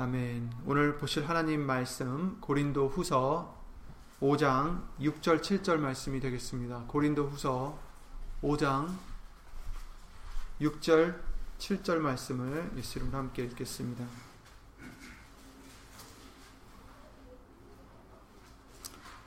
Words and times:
아멘. 0.00 0.52
오늘 0.64 0.96
보실 0.96 1.28
하나님 1.28 1.66
말씀 1.66 2.40
고린도 2.40 2.86
후서 2.86 3.60
5장 4.20 4.86
6절 5.00 5.40
7절 5.40 5.78
말씀이 5.78 6.20
되겠습니다. 6.20 6.84
고린도 6.86 7.26
후서 7.26 7.76
5장 8.40 8.94
6절 10.60 11.20
7절 11.58 11.96
말씀을 11.98 12.70
예수 12.76 13.00
이름으로 13.00 13.18
함께 13.18 13.42
읽겠습니다. 13.42 14.04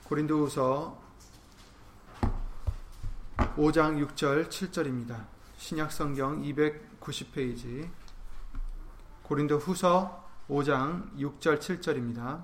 고린도 0.06 0.46
후서 0.46 0.98
5장 3.58 4.08
6절 4.08 4.48
7절입니다. 4.48 5.26
신약성경 5.58 6.44
290페이지 6.44 7.90
고린도 9.24 9.58
후서 9.58 10.21
5장 10.52 11.18
6절 11.18 11.60
7절입니다. 11.60 12.44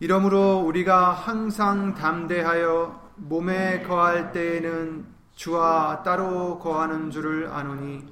이러므로 0.00 0.60
우리가 0.60 1.12
항상 1.12 1.94
담대하여 1.94 3.12
몸에 3.16 3.82
거할 3.82 4.32
때에는 4.32 5.06
주와 5.34 6.02
따로 6.02 6.58
거하는 6.58 7.10
줄을 7.10 7.48
아노니 7.48 8.04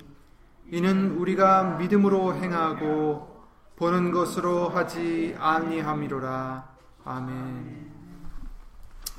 이는 0.66 1.16
우리가 1.16 1.78
믿음으로 1.78 2.34
행하고 2.34 3.44
보는 3.76 4.12
것으로 4.12 4.68
하지 4.68 5.34
아니함이로라. 5.38 6.68
아멘. 7.04 7.90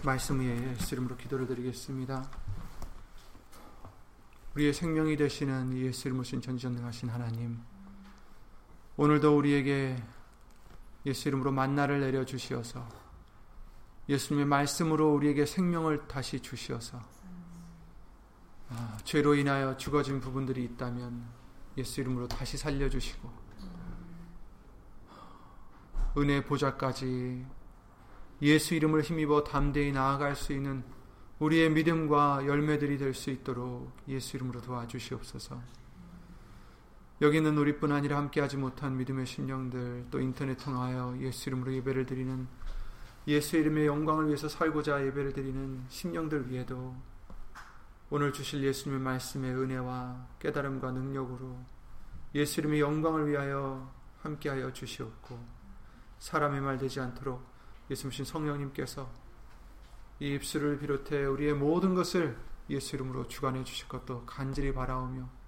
말씀 0.03 0.39
위에 0.39 0.69
예수 0.69 0.95
이름으로 0.95 1.17
기도를 1.17 1.47
드리겠습니다. 1.47 2.23
우리의 4.55 4.73
생명이 4.73 5.17
되시는 5.17 5.75
예수 5.77 6.07
이름으로 6.07 6.23
전지전능하신 6.23 7.09
하나님 7.09 7.59
오늘도 8.97 9.37
우리에게 9.37 9.95
예수 11.05 11.27
이름으로 11.27 11.51
만나를 11.51 12.01
내려 12.01 12.25
주시어서 12.25 12.87
예수님의 14.09 14.45
말씀으로 14.45 15.13
우리에게 15.13 15.45
생명을 15.45 16.07
다시 16.07 16.39
주시어서 16.39 16.99
아, 18.69 18.97
죄로 19.03 19.35
인하여 19.35 19.77
죽어진 19.77 20.19
부분들이 20.19 20.63
있다면 20.63 21.25
예수 21.77 22.01
이름으로 22.01 22.27
다시 22.27 22.57
살려 22.57 22.89
주시고 22.89 23.31
은혜 26.17 26.43
보좌까지 26.43 27.45
예수 28.41 28.75
이름을 28.75 29.01
힘입어 29.01 29.43
담대히 29.43 29.91
나아갈 29.91 30.35
수 30.35 30.51
있는 30.51 30.83
우리의 31.39 31.71
믿음과 31.71 32.45
열매들이 32.45 32.97
될 32.97 33.13
수 33.13 33.29
있도록 33.29 33.91
예수 34.07 34.37
이름으로 34.37 34.61
도와주시옵소서. 34.61 35.80
여기 37.21 37.37
있는 37.37 37.55
우리뿐 37.55 37.91
아니라 37.91 38.17
함께하지 38.17 38.57
못한 38.57 38.97
믿음의 38.97 39.27
심령들 39.27 40.07
또 40.09 40.19
인터넷 40.19 40.55
통하여 40.55 41.15
예수 41.19 41.49
이름으로 41.49 41.71
예배를 41.75 42.07
드리는 42.07 42.47
예수 43.27 43.57
이름의 43.57 43.85
영광을 43.85 44.25
위해서 44.25 44.49
살고자 44.49 45.05
예배를 45.05 45.33
드리는 45.33 45.83
심령들 45.87 46.49
위에도 46.49 46.95
오늘 48.09 48.33
주실 48.33 48.63
예수님의 48.63 49.03
말씀의 49.03 49.53
은혜와 49.53 50.29
깨달음과 50.39 50.93
능력으로 50.93 51.59
예수 52.33 52.59
이름의 52.61 52.79
영광을 52.79 53.29
위하여 53.29 53.93
함께하여 54.23 54.73
주시옵고 54.73 55.39
사람의 56.17 56.61
말 56.61 56.79
되지 56.79 57.01
않도록 57.01 57.45
예수님 57.91 58.25
성령님께서 58.25 59.07
이 60.19 60.33
입술을 60.33 60.79
비롯해 60.79 61.25
우리의 61.25 61.53
모든 61.53 61.93
것을 61.93 62.35
예수 62.71 62.95
이름으로 62.95 63.27
주관해 63.27 63.63
주실 63.63 63.87
것도 63.87 64.25
간절히 64.25 64.73
바라오며 64.73 65.40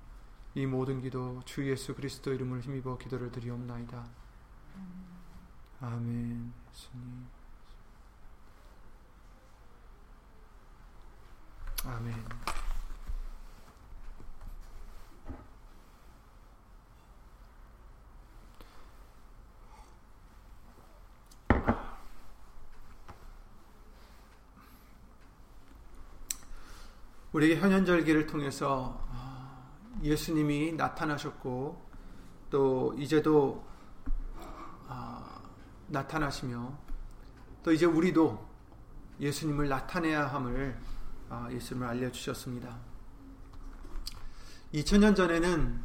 이 0.56 0.66
모든 0.68 1.02
기도 1.02 1.42
주 1.46 1.68
예수 1.68 1.96
그리스도 1.96 2.32
이름을 2.34 2.62
힘입어 2.62 2.98
기도를 2.98 3.32
드리옵나이다. 3.32 4.06
아멘. 5.82 6.54
예수님. 6.72 7.28
아멘. 11.86 12.14
우리에게 27.34 27.60
현현절기를 27.60 28.28
통해서 28.28 29.04
예수님이 30.04 30.74
나타나셨고 30.74 31.82
또 32.50 32.94
이제도 32.98 33.66
아, 34.88 35.42
나타나시며 35.88 36.78
또 37.64 37.72
이제 37.72 37.86
우리도 37.86 38.46
예수님을 39.20 39.70
나타내야 39.70 40.28
함을 40.28 40.78
아, 41.30 41.48
예수님을 41.52 41.88
알려주셨습니다. 41.88 42.78
2000년 44.74 45.16
전에는 45.16 45.84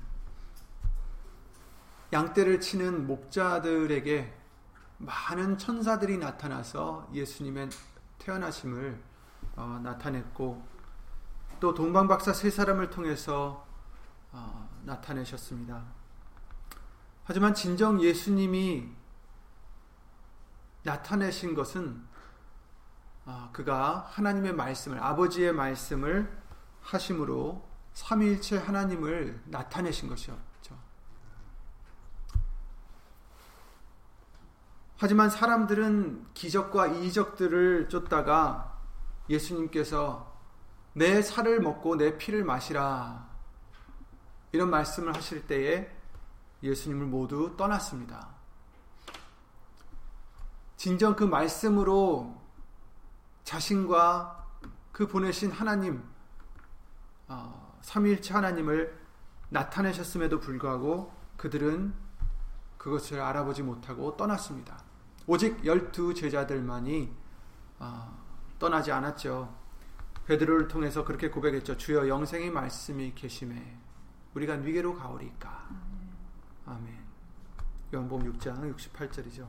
양떼를 2.12 2.60
치는 2.60 3.06
목자들에게 3.06 4.34
많은 4.98 5.58
천사들이 5.58 6.18
나타나서 6.18 7.08
예수님의 7.12 7.68
태어나심을 8.18 9.00
어, 9.56 9.80
나타냈고 9.82 10.62
또 11.60 11.74
동방박사 11.74 12.32
세 12.32 12.50
사람을 12.50 12.90
통해서 12.90 13.66
어, 13.66 13.67
나타내셨습니다. 14.84 15.84
하지만 17.24 17.54
진정 17.54 18.00
예수님이 18.00 18.88
나타내신 20.82 21.54
것은 21.54 22.06
어, 23.26 23.50
그가 23.52 24.06
하나님의 24.10 24.54
말씀을 24.54 24.98
아버지의 24.98 25.52
말씀을 25.52 26.34
하심으로 26.80 27.68
삼위일체 27.92 28.56
하나님을 28.56 29.42
나타내신 29.44 30.08
것이었죠. 30.08 30.78
하지만 34.96 35.28
사람들은 35.28 36.32
기적과 36.32 36.86
이적들을 36.86 37.90
쫓다가 37.90 38.80
예수님께서 39.28 40.34
내 40.94 41.20
살을 41.20 41.60
먹고 41.60 41.96
내 41.96 42.16
피를 42.16 42.44
마시라 42.44 43.27
이런 44.52 44.70
말씀을 44.70 45.14
하실 45.14 45.46
때에 45.46 45.90
예수님을 46.62 47.06
모두 47.06 47.54
떠났습니다. 47.56 48.28
진정 50.76 51.16
그 51.16 51.24
말씀으로 51.24 52.40
자신과 53.44 54.46
그 54.92 55.06
보내신 55.06 55.50
하나님, 55.50 56.02
어, 57.26 57.78
삼위일체 57.82 58.34
하나님을 58.34 58.98
나타내셨음에도 59.50 60.40
불구하고 60.40 61.12
그들은 61.36 61.94
그것을 62.76 63.20
알아보지 63.20 63.62
못하고 63.62 64.16
떠났습니다. 64.16 64.82
오직 65.26 65.64
열두 65.64 66.14
제자들만이 66.14 67.12
어, 67.80 68.18
떠나지 68.58 68.92
않았죠. 68.92 69.54
베드로를 70.26 70.68
통해서 70.68 71.04
그렇게 71.04 71.30
고백했죠. 71.30 71.76
주여 71.76 72.08
영생의 72.08 72.50
말씀이 72.50 73.14
계심에 73.14 73.78
우리가 74.34 74.54
위계로 74.54 74.94
가오리까. 74.94 75.68
아멘. 76.66 76.98
요한복음 77.94 78.32
6장 78.32 78.74
68절이죠. 78.74 79.46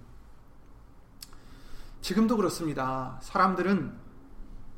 지금도 2.01 2.37
그렇습니다. 2.37 3.19
사람들은 3.21 3.97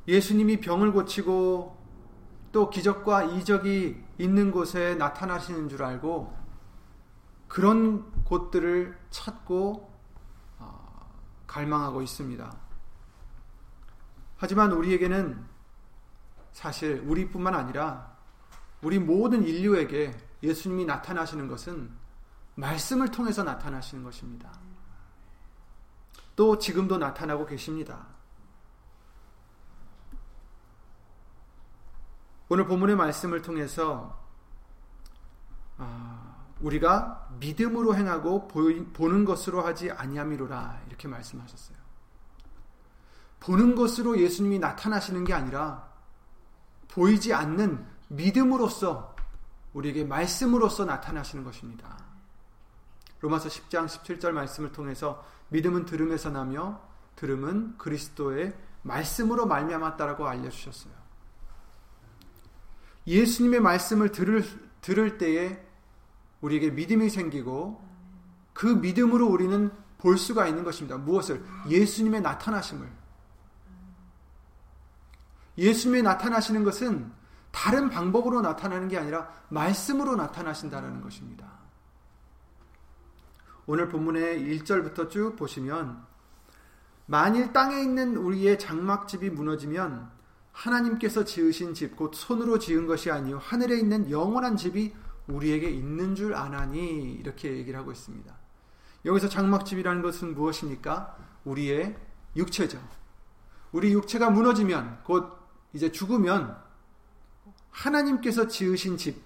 예수님이 0.08 0.60
병을 0.60 0.92
고치고 0.92 1.80
또 2.52 2.70
기적과 2.70 3.24
이적이 3.24 4.04
있는 4.18 4.52
곳에 4.52 4.96
나타나시는 4.96 5.70
줄 5.70 5.84
알고 5.84 6.36
그런 7.48 8.12
곳들을 8.24 8.98
찾고 9.10 9.94
어, 10.60 11.12
갈망하고 11.48 12.02
있습니다. 12.02 12.58
하지만 14.38 14.72
우리에게는 14.72 15.46
사실 16.52 17.04
우리뿐만 17.06 17.54
아니라 17.54 18.11
우리 18.82 19.00
모든 19.00 19.44
인류에게 19.44 20.18
예수님이 20.44 20.86
나타나시는 20.86 21.48
것은 21.48 21.92
말씀을 22.56 23.10
통해서 23.12 23.44
나타나시는 23.44 24.04
것입니다. 24.04 24.52
또 26.36 26.58
지금도 26.58 26.98
나타나고 26.98 27.46
계십니다. 27.46 28.08
오늘 32.50 32.66
본문의 32.66 32.96
말씀을 32.96 33.42
통해서 33.42 34.20
아, 35.78 36.46
우리가 36.60 37.30
믿음으로 37.40 37.96
행하고 37.96 38.48
보는 38.48 39.26
것으로 39.26 39.62
하지 39.62 39.90
아니함이로라 39.92 40.82
이렇게 40.88 41.08
말씀하셨어요. 41.08 41.78
보는 43.40 43.76
것으로 43.76 44.20
예수님이 44.20 44.60
나타나시는 44.60 45.24
게 45.24 45.34
아니라 45.34 45.90
보이지 46.90 47.34
않는 47.34 47.91
믿음으로써 48.12 49.16
우리에게 49.74 50.04
말씀으로써 50.04 50.86
나타나시는 50.86 51.44
것입니다. 51.44 51.98
로마서 53.22 53.50
10장 53.50 53.86
17절 53.88 54.32
말씀을 54.32 54.72
통해서 54.72 55.24
믿음은 55.50 55.86
들음에서 55.86 56.30
나며 56.30 56.82
들음은 57.16 57.78
그리스도의 57.78 58.56
말씀으로 58.82 59.46
말미암았다라고 59.46 60.28
알려주셨어요. 60.28 60.94
예수님의 63.08 63.60
말씀을 63.60 64.12
들을 64.12 64.44
들을 64.82 65.18
때에 65.18 65.64
우리에게 66.42 66.72
믿음이 66.72 67.10
생기고 67.10 67.88
그 68.54 68.66
믿음으로 68.66 69.28
우리는 69.28 69.72
볼 70.00 70.18
수가 70.18 70.48
있는 70.48 70.64
것입니다. 70.64 70.98
무엇을? 70.98 71.44
예수님의 71.70 72.22
나타나심을. 72.22 72.92
예수님의 75.58 76.02
나타나시는 76.02 76.64
것은 76.64 77.21
다른 77.52 77.90
방법으로 77.90 78.42
나타나는 78.42 78.88
게 78.88 78.98
아니라 78.98 79.30
말씀으로 79.50 80.16
나타나신다는 80.16 81.02
것입니다. 81.02 81.52
오늘 83.66 83.90
본문의 83.90 84.40
1절부터 84.60 85.10
쭉 85.10 85.36
보시면 85.36 86.04
만일 87.06 87.54
땅에 87.54 87.82
있는 87.82 88.16
우리의 88.16 88.58
장막집이 88.58 89.30
무너지면 89.32 90.10
하나님께서 90.52 91.24
지으신 91.24 91.74
집 91.74 91.96
곧 91.96 92.14
손으로 92.14 92.60
지은 92.60 92.88
것이 92.88 93.12
아니요 93.12 93.38
하늘에 93.40 93.78
있는 93.78 94.10
영원한 94.10 94.58
집이 94.58 94.94
우리에게 95.28 95.70
있는 95.70 96.16
줄 96.16 96.34
아나니 96.34 97.14
이렇게 97.14 97.58
얘기를 97.58 97.80
하고 97.80 97.92
있습니다. 97.92 98.34
여기서 99.06 99.30
장막집이라는 99.30 100.02
것은 100.02 100.36
무엇입니까? 100.36 101.16
우리의 101.46 101.96
육체죠. 102.36 102.82
우리 103.72 103.94
육체가 103.94 104.30
무너지면 104.30 105.00
곧 105.04 105.38
이제 105.74 105.92
죽으면 105.92 106.61
하나님께서 107.72 108.48
지으신 108.48 108.98
집 108.98 109.22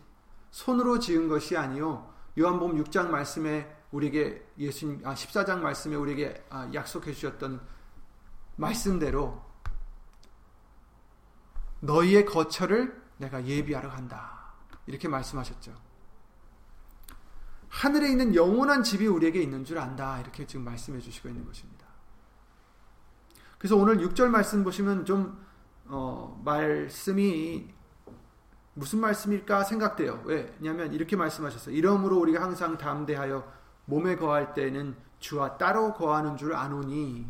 손으로 0.51 0.99
지은 0.99 1.27
것이 1.27 1.57
아니요 1.57 2.13
요한복음 2.37 2.83
6장 2.83 3.09
말씀에 3.09 3.75
우리에게 3.91 4.45
예수님 4.57 5.01
아 5.05 5.13
14장 5.13 5.59
말씀에 5.59 5.95
우리에게 5.95 6.45
아, 6.49 6.69
약속해 6.73 7.13
주셨던 7.13 7.61
말씀대로 8.57 9.41
너희의 11.81 12.25
거처를 12.25 13.01
내가 13.17 13.45
예비하러 13.45 13.89
간다. 13.89 14.53
이렇게 14.87 15.07
말씀하셨죠. 15.07 15.73
하늘에 17.69 18.09
있는 18.09 18.35
영원한 18.35 18.83
집이 18.83 19.07
우리에게 19.07 19.41
있는 19.41 19.65
줄 19.65 19.77
안다. 19.79 20.19
이렇게 20.19 20.45
지금 20.45 20.63
말씀해 20.65 20.99
주시고 20.99 21.29
있는 21.29 21.45
것입니다. 21.45 21.85
그래서 23.57 23.75
오늘 23.75 23.97
6절 23.97 24.27
말씀 24.27 24.63
보시면 24.63 25.05
좀, 25.05 25.43
어, 25.85 26.41
말씀이 26.43 27.73
무슨 28.75 28.99
말씀일까 28.99 29.63
생각돼요. 29.63 30.21
왜냐하면 30.25 30.93
이렇게 30.93 31.15
말씀하셨어요. 31.15 31.73
이러므로 31.73 32.19
우리가 32.19 32.41
항상 32.41 32.77
담대하여 32.77 33.51
몸에 33.85 34.17
거할 34.17 34.53
때는 34.53 34.95
주와 35.19 35.57
따로 35.57 35.93
거하는 35.93 36.35
줄 36.37 36.53
아노니 36.53 37.25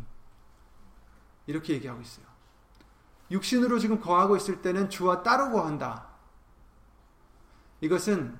이렇게 1.46 1.74
얘기하고 1.74 2.00
있어요. 2.02 2.26
육신으로 3.30 3.78
지금 3.78 4.00
거하고 4.00 4.36
있을 4.36 4.60
때는 4.60 4.90
주와 4.90 5.22
따로 5.22 5.50
거한다. 5.50 6.06
이것은 7.80 8.36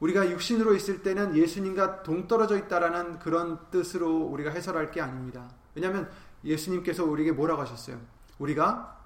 우리가 0.00 0.30
육신으로 0.30 0.74
있을 0.74 1.02
때는 1.02 1.36
예수님과 1.36 2.02
동떨어져 2.02 2.58
있다라는 2.58 3.18
그런 3.18 3.70
뜻으로 3.70 4.18
우리가 4.26 4.50
해설할 4.50 4.90
게 4.90 5.00
아닙니다. 5.00 5.50
왜냐하면 5.74 6.10
예수님께서 6.44 7.04
우리에게 7.04 7.32
뭐라고 7.32 7.62
하셨어요? 7.62 7.98
우리가 8.38 8.98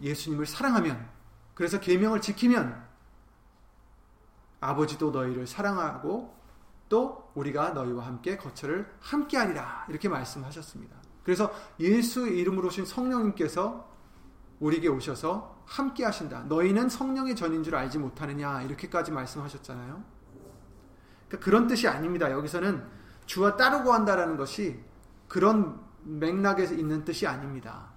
예수님을 0.00 0.46
사랑하면 0.46 1.19
그래서 1.60 1.78
계명을 1.78 2.22
지키면 2.22 2.82
아버지도 4.60 5.10
너희를 5.10 5.46
사랑하고 5.46 6.34
또 6.88 7.30
우리가 7.34 7.72
너희와 7.72 8.06
함께 8.06 8.38
거처를 8.38 8.90
함께하리라 9.00 9.84
이렇게 9.90 10.08
말씀하셨습니다. 10.08 10.96
그래서 11.22 11.52
예수 11.78 12.26
이름으로 12.26 12.68
오신 12.68 12.86
성령님께서 12.86 13.86
우리에게 14.58 14.88
오셔서 14.88 15.62
함께 15.66 16.02
하신다. 16.02 16.44
너희는 16.44 16.88
성령의 16.88 17.36
전인 17.36 17.62
줄 17.62 17.76
알지 17.76 17.98
못하느냐. 17.98 18.62
이렇게까지 18.62 19.12
말씀하셨잖아요. 19.12 20.02
그러니까 21.28 21.44
그런 21.44 21.66
뜻이 21.66 21.86
아닙니다. 21.86 22.32
여기서는 22.32 22.82
주와 23.26 23.58
따르고 23.58 23.92
한다라는 23.92 24.38
것이 24.38 24.82
그런 25.28 25.78
맥락에 26.04 26.64
있는 26.64 27.04
뜻이 27.04 27.26
아닙니다. 27.26 27.90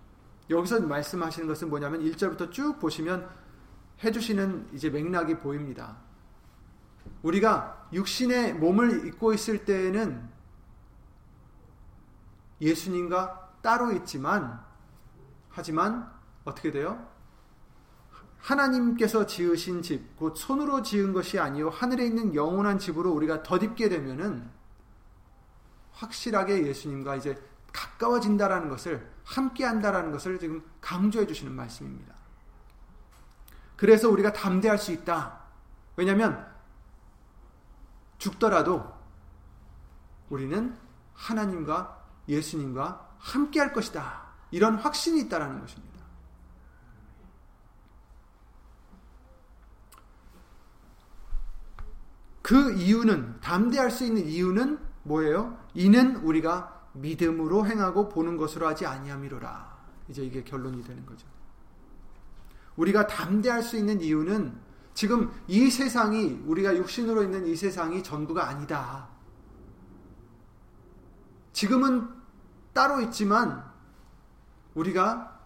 여기서 0.49 0.81
말씀하시는 0.81 1.47
것은 1.47 1.69
뭐냐면 1.69 2.01
1절부터 2.01 2.51
쭉 2.51 2.77
보시면 2.77 3.42
해주시는 4.03 4.69
이제 4.73 4.89
맥락이 4.89 5.39
보입니다. 5.39 5.97
우리가 7.21 7.87
육신의 7.93 8.55
몸을 8.55 9.07
입고 9.07 9.33
있을 9.33 9.65
때에는 9.65 10.29
예수님과 12.61 13.57
따로 13.61 13.91
있지만 13.93 14.63
하지만 15.49 16.11
어떻게 16.43 16.71
돼요? 16.71 17.07
하나님께서 18.39 19.25
지으신 19.25 19.81
집, 19.81 20.17
곧 20.17 20.35
손으로 20.35 20.81
지은 20.81 21.13
것이 21.13 21.39
아니요 21.39 21.69
하늘에 21.69 22.05
있는 22.05 22.35
영원한 22.35 22.77
집으로 22.77 23.11
우리가 23.13 23.41
덧입게 23.43 23.87
되면은 23.87 24.49
확실하게 25.93 26.67
예수님과 26.67 27.15
이제 27.15 27.41
가까워진다라는 27.71 28.69
것을 28.69 29.09
함께 29.23 29.63
한다라는 29.63 30.11
것을 30.11 30.39
지금 30.39 30.61
강조해 30.81 31.25
주시는 31.25 31.53
말씀입니다. 31.53 32.12
그래서 33.75 34.09
우리가 34.09 34.33
담대할 34.33 34.77
수 34.77 34.91
있다. 34.91 35.39
왜냐하면 35.95 36.45
죽더라도 38.17 38.91
우리는 40.29 40.77
하나님과 41.13 42.05
예수님과 42.27 43.15
함께 43.17 43.59
할 43.59 43.73
것이다. 43.73 44.23
이런 44.51 44.75
확신이 44.75 45.21
있다라는 45.21 45.59
것입니다. 45.59 45.93
그 52.41 52.73
이유는 52.73 53.39
담대할 53.39 53.89
수 53.89 54.03
있는 54.03 54.27
이유는 54.27 54.79
뭐예요? 55.03 55.57
이는 55.73 56.17
우리가 56.17 56.89
믿음으로 56.93 57.65
행하고 57.65 58.09
보는 58.09 58.37
것으로 58.37 58.67
하지 58.67 58.85
아니함이로라. 58.85 59.73
이제 60.09 60.23
이게 60.23 60.43
결론이 60.43 60.83
되는 60.83 61.05
거죠. 61.05 61.25
우리가 62.75 63.07
담대할 63.07 63.61
수 63.61 63.77
있는 63.77 64.01
이유는 64.01 64.57
지금 64.93 65.31
이 65.47 65.69
세상이 65.69 66.43
우리가 66.45 66.75
육신으로 66.75 67.23
있는 67.23 67.47
이 67.47 67.55
세상이 67.55 68.03
전부가 68.03 68.47
아니다. 68.47 69.09
지금은 71.51 72.09
따로 72.73 73.01
있지만 73.01 73.63
우리가 74.73 75.39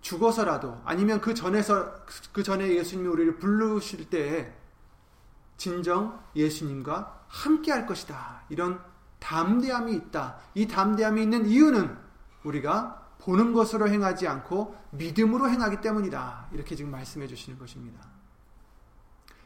죽어서라도 0.00 0.80
아니면 0.84 1.20
그 1.20 1.34
전에서 1.34 1.94
그 2.32 2.42
전에 2.42 2.74
예수님이 2.74 3.08
우리를 3.08 3.38
부르실 3.38 4.10
때에 4.10 4.54
진정 5.56 6.22
예수님과 6.36 7.24
함께 7.28 7.72
할 7.72 7.86
것이다. 7.86 8.42
이런 8.48 8.80
담대함이 9.18 9.94
있다. 9.94 10.36
이 10.54 10.66
담대함이 10.66 11.22
있는 11.22 11.46
이유는 11.46 11.96
우리가 12.44 13.03
보는 13.24 13.54
것으로 13.54 13.88
행하지 13.88 14.28
않고 14.28 14.76
믿음으로 14.90 15.48
행하기 15.48 15.80
때문이다. 15.80 16.48
이렇게 16.52 16.76
지금 16.76 16.90
말씀해 16.90 17.26
주시는 17.26 17.58
것입니다. 17.58 18.06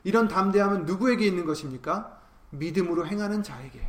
이런 0.03 0.27
담대함은 0.27 0.85
누구에게 0.85 1.25
있는 1.25 1.45
것입니까? 1.45 2.21
믿음으로 2.51 3.07
행하는 3.07 3.43
자에게. 3.43 3.89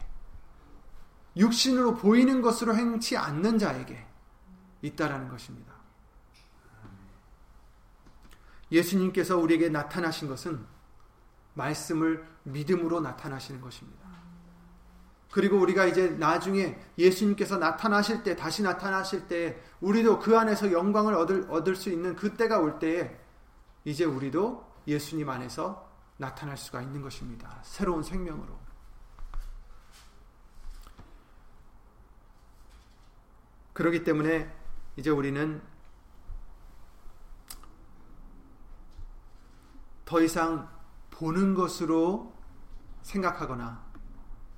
육신으로 1.36 1.96
보이는 1.96 2.41
것으로 2.41 2.75
행치 2.75 3.17
않는 3.17 3.58
자에게 3.58 4.05
있다라는 4.84 5.27
것입니다. 5.29 5.74
예수님께서 8.72 9.38
우리에게 9.38 9.69
나타나신 9.69 10.27
것은 10.27 10.63
말씀을 11.55 12.27
믿음으로 12.43 13.00
나타나시는 13.00 13.60
것입니다. 13.60 14.08
그리고 15.31 15.57
우리가 15.57 15.86
이제 15.86 16.09
나중에 16.09 16.79
예수님께서 16.98 17.57
나타나실 17.57 18.24
때, 18.24 18.36
다시 18.36 18.63
나타나실 18.63 19.27
때, 19.27 19.62
우리도 19.79 20.19
그 20.19 20.38
안에서 20.38 20.71
영광을 20.71 21.13
얻을, 21.13 21.45
얻을 21.50 21.75
수 21.75 21.89
있는 21.89 22.15
그때가 22.15 22.59
올 22.59 22.79
때에, 22.79 23.15
이제 23.86 24.05
우리도 24.05 24.67
예수님 24.88 25.29
안에서 25.29 25.88
나타날 26.17 26.57
수가 26.57 26.81
있는 26.81 27.01
것입니다. 27.01 27.59
새로운 27.63 28.01
생명으로. 28.01 28.57
그렇기 33.74 34.03
때문에 34.03 34.53
이제 34.98 35.09
우리는 35.09 35.62
더 40.03 40.21
이상 40.21 40.67
보는 41.12 41.53
것으로 41.53 42.33
생각하거나 43.03 43.88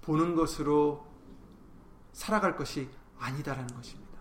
보는 0.02 0.36
것으로 0.36 1.06
살아갈 2.14 2.56
것이 2.56 2.90
아니다라는 3.20 3.68
것입니다. 3.76 4.12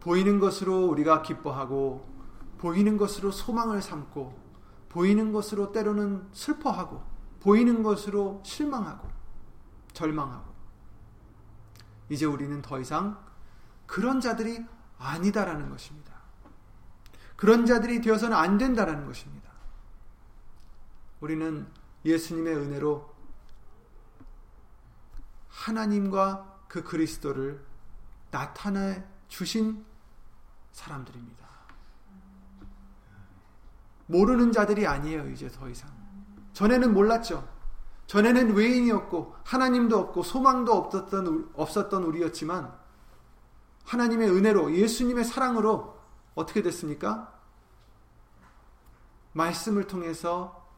보이는 0.00 0.40
것으로 0.40 0.86
우리가 0.86 1.22
기뻐하고 1.22 2.08
보이는 2.58 2.96
것으로 2.96 3.30
소망을 3.30 3.82
삼고 3.82 4.38
보이는 4.88 5.32
것으로 5.32 5.72
때로는 5.72 6.28
슬퍼하고 6.32 7.02
보이는 7.40 7.82
것으로 7.82 8.42
실망하고 8.44 9.08
절망하고 9.92 10.50
이제 12.08 12.26
우리는 12.26 12.60
더 12.60 12.80
이상 12.80 13.18
그런 13.86 14.20
자들이 14.20 14.64
아니다라는 14.98 15.70
것입니다. 15.70 16.12
그런 17.36 17.64
자들이 17.64 18.00
되어서는 18.02 18.36
안 18.36 18.58
된다라는 18.58 19.06
것입니다. 19.06 19.50
우리는 21.20 21.66
예수님의 22.04 22.54
은혜로 22.54 23.10
하나님과 25.50 26.64
그 26.68 26.82
그리스도를 26.82 27.64
나타내 28.30 29.04
주신 29.28 29.84
사람들입니다. 30.72 31.48
모르는 34.06 34.52
자들이 34.52 34.86
아니에요, 34.86 35.28
이제 35.30 35.48
더 35.48 35.68
이상. 35.68 35.90
전에는 36.52 36.92
몰랐죠. 36.92 37.48
전에는 38.06 38.54
외인이었고, 38.54 39.36
하나님도 39.44 39.98
없고, 39.98 40.22
소망도 40.22 40.72
없었던, 40.72 41.50
없었던 41.54 42.02
우리였지만, 42.02 42.76
하나님의 43.84 44.30
은혜로, 44.30 44.74
예수님의 44.74 45.24
사랑으로 45.24 45.96
어떻게 46.34 46.62
됐습니까? 46.62 47.32
말씀을 49.32 49.86
통해서 49.86 50.68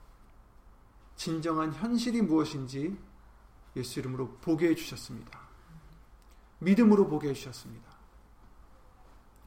진정한 1.16 1.72
현실이 1.72 2.22
무엇인지 2.22 2.98
예수 3.76 4.00
이름으로 4.00 4.36
보게 4.40 4.68
해주셨습니다. 4.68 5.40
믿음으로 6.58 7.08
보게 7.08 7.30
해주셨습니다. 7.30 7.90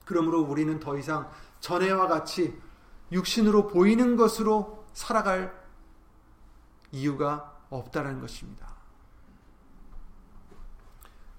그러므로 0.06 0.42
우리는 0.42 0.80
더 0.80 0.98
이상 0.98 1.30
전에와 1.60 2.08
같이 2.08 2.60
육신으로 3.12 3.68
보이는 3.68 4.16
것으로 4.16 4.86
살아갈 4.94 5.66
이유가 6.92 7.60
없다는 7.70 8.20
것입니다. 8.20 8.76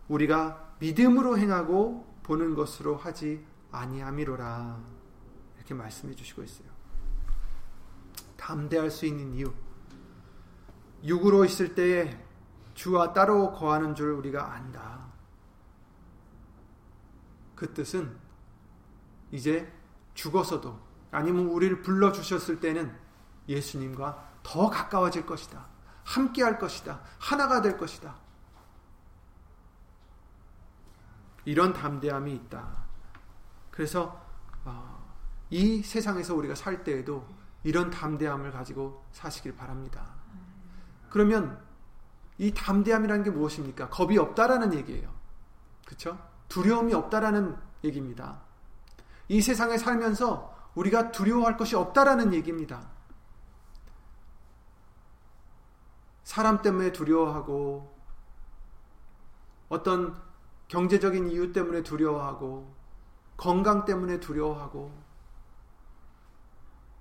우리가 0.08 0.74
믿음으로 0.78 1.38
행하고 1.38 2.16
보는 2.22 2.54
것으로 2.54 2.96
하지 2.96 3.44
아니함이로라 3.70 4.80
이렇게 5.56 5.74
말씀해 5.74 6.14
주시고 6.14 6.42
있어요. 6.42 6.68
담대할 8.36 8.90
수 8.90 9.06
있는 9.06 9.34
이유 9.34 9.52
육으로 11.04 11.44
있을 11.44 11.74
때에 11.74 12.25
주와 12.76 13.14
따로 13.14 13.52
거하는 13.52 13.94
줄 13.94 14.10
우리가 14.12 14.52
안다. 14.52 15.06
그 17.54 17.72
뜻은 17.72 18.14
이제 19.32 19.72
죽어서도 20.12 20.78
아니면 21.10 21.46
우리를 21.46 21.80
불러 21.80 22.12
주셨을 22.12 22.60
때는 22.60 22.94
예수님과 23.48 24.40
더 24.42 24.68
가까워질 24.68 25.24
것이다. 25.24 25.66
함께 26.04 26.42
할 26.42 26.58
것이다. 26.58 27.00
하나가 27.18 27.62
될 27.62 27.78
것이다. 27.78 28.14
이런 31.46 31.72
담대함이 31.72 32.34
있다. 32.34 32.84
그래서 33.70 34.22
어, 34.64 35.14
이 35.48 35.82
세상에서 35.82 36.34
우리가 36.34 36.54
살 36.54 36.84
때에도 36.84 37.26
이런 37.64 37.90
담대함을 37.90 38.52
가지고 38.52 39.02
사시길 39.12 39.56
바랍니다. 39.56 40.14
그러면 41.08 41.65
이 42.38 42.52
담대함이라는 42.52 43.24
게 43.24 43.30
무엇입니까? 43.30 43.88
겁이 43.88 44.18
없다라는 44.18 44.74
얘기예요. 44.74 45.10
그렇죠? 45.84 46.18
두려움이 46.48 46.92
없다라는 46.94 47.56
얘기입니다. 47.84 48.40
이 49.28 49.40
세상에 49.40 49.78
살면서 49.78 50.54
우리가 50.74 51.10
두려워할 51.10 51.56
것이 51.56 51.74
없다라는 51.74 52.34
얘기입니다. 52.34 52.88
사람 56.24 56.60
때문에 56.60 56.92
두려워하고 56.92 57.96
어떤 59.68 60.20
경제적인 60.68 61.28
이유 61.28 61.52
때문에 61.52 61.82
두려워하고 61.82 62.74
건강 63.36 63.84
때문에 63.84 64.20
두려워하고 64.20 64.92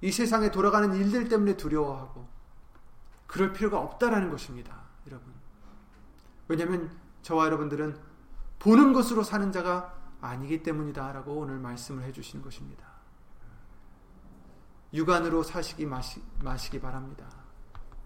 이 0.02 0.12
세상에 0.12 0.52
돌아가는 0.52 0.94
일들 0.94 1.28
때문에 1.28 1.58
두려워하고 1.58 2.28
그럴 3.28 3.54
필요가 3.54 3.80
없다라는 3.80 4.30
것입니다. 4.30 4.85
여러분. 5.08 5.34
왜냐하면 6.48 6.90
저와 7.22 7.46
여러분들은 7.46 7.98
보는 8.60 8.94
것으로 8.94 9.24
사는 9.24 9.52
자가 9.52 9.94
아니기 10.22 10.64
때문이다라고 10.64 11.34
오늘 11.34 11.60
말씀을 11.60 12.04
해주시는 12.04 12.44
것입니다. 12.44 12.86
육안으로 14.94 15.44
사시기 15.44 15.86
마시, 15.86 16.22
마시기 16.42 16.80
바랍니다. 16.80 17.28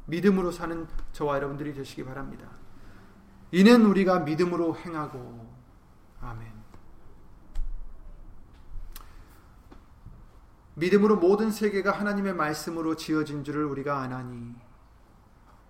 믿음으로 0.08 0.52
사는 0.52 0.88
저와 1.12 1.36
여러분들이 1.36 1.74
되시기 1.74 2.04
바랍니다. 2.04 2.50
이는 3.52 3.86
우리가 3.86 4.20
믿음으로 4.20 4.76
행하고 4.76 5.54
아멘. 6.22 6.60
믿음으로 10.76 11.18
모든 11.18 11.52
세계가 11.52 11.92
하나님의 11.92 12.34
말씀으로 12.34 12.96
지어진 12.96 13.44
줄을 13.44 13.66
우리가 13.66 14.00
아나니 14.00 14.56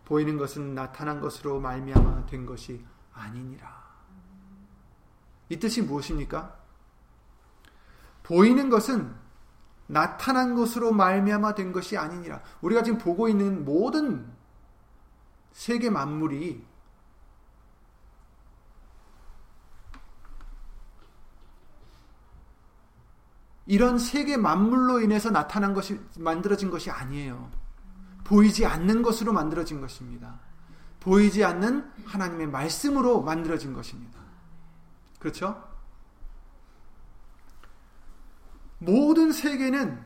보이는 0.09 0.39
것은 0.39 0.73
나타난 0.73 1.21
것으로 1.21 1.59
말미암아 1.59 2.25
된 2.25 2.47
것이 2.47 2.83
아니니라. 3.13 3.79
이 5.49 5.59
뜻이 5.59 5.83
무엇입니까? 5.83 6.57
보이는 8.23 8.71
것은 8.71 9.15
나타난 9.85 10.55
것으로 10.55 10.91
말미암아 10.93 11.53
된 11.53 11.71
것이 11.71 11.95
아니니라. 11.95 12.41
우리가 12.61 12.81
지금 12.81 12.97
보고 12.97 13.29
있는 13.29 13.63
모든 13.63 14.33
세계 15.51 15.91
만물이 15.91 16.67
이런 23.67 23.99
세계 23.99 24.37
만물로 24.37 25.01
인해서 25.01 25.29
나타난 25.29 25.75
것이 25.75 25.99
만들어진 26.17 26.71
것이 26.71 26.89
아니에요. 26.89 27.51
보이지 28.29 28.63
않는 28.63 29.01
것으로 29.01 29.33
만들어진 29.33 29.81
것입니다. 29.81 30.39
보이지 30.99 31.43
않는 31.43 31.91
하나님의 32.05 32.45
말씀으로 32.47 33.23
만들어진 33.23 33.73
것입니다. 33.73 34.19
그렇죠? 35.17 35.67
모든 38.77 39.31
세계는 39.31 40.05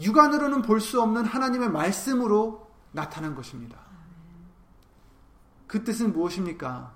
육안으로는 0.00 0.62
볼 0.62 0.78
수 0.78 1.02
없는 1.02 1.24
하나님의 1.24 1.68
말씀으로 1.70 2.70
나타난 2.92 3.34
것입니다. 3.34 3.78
그 5.66 5.82
뜻은 5.82 6.12
무엇입니까? 6.12 6.94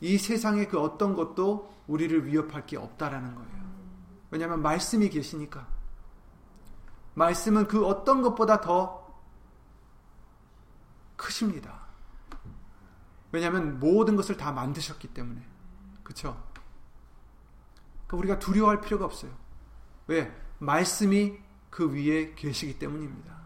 이 0.00 0.16
세상의 0.16 0.68
그 0.68 0.80
어떤 0.80 1.14
것도 1.14 1.70
우리를 1.88 2.26
위협할 2.26 2.64
게 2.64 2.78
없다라는 2.78 3.34
거예요. 3.34 3.70
왜냐하면 4.30 4.62
말씀이 4.62 5.10
계시니까. 5.10 5.79
말씀은 7.20 7.68
그 7.68 7.84
어떤 7.84 8.22
것보다 8.22 8.62
더 8.62 9.06
크십니다. 11.16 11.80
왜냐하면 13.30 13.78
모든 13.78 14.16
것을 14.16 14.36
다 14.38 14.52
만드셨기 14.52 15.08
때문에. 15.08 15.46
그렇죠? 16.02 16.42
우리가 18.10 18.38
두려워할 18.38 18.80
필요가 18.80 19.04
없어요. 19.04 19.30
왜? 20.06 20.34
말씀이 20.58 21.38
그 21.68 21.92
위에 21.92 22.34
계시기 22.34 22.78
때문입니다. 22.78 23.38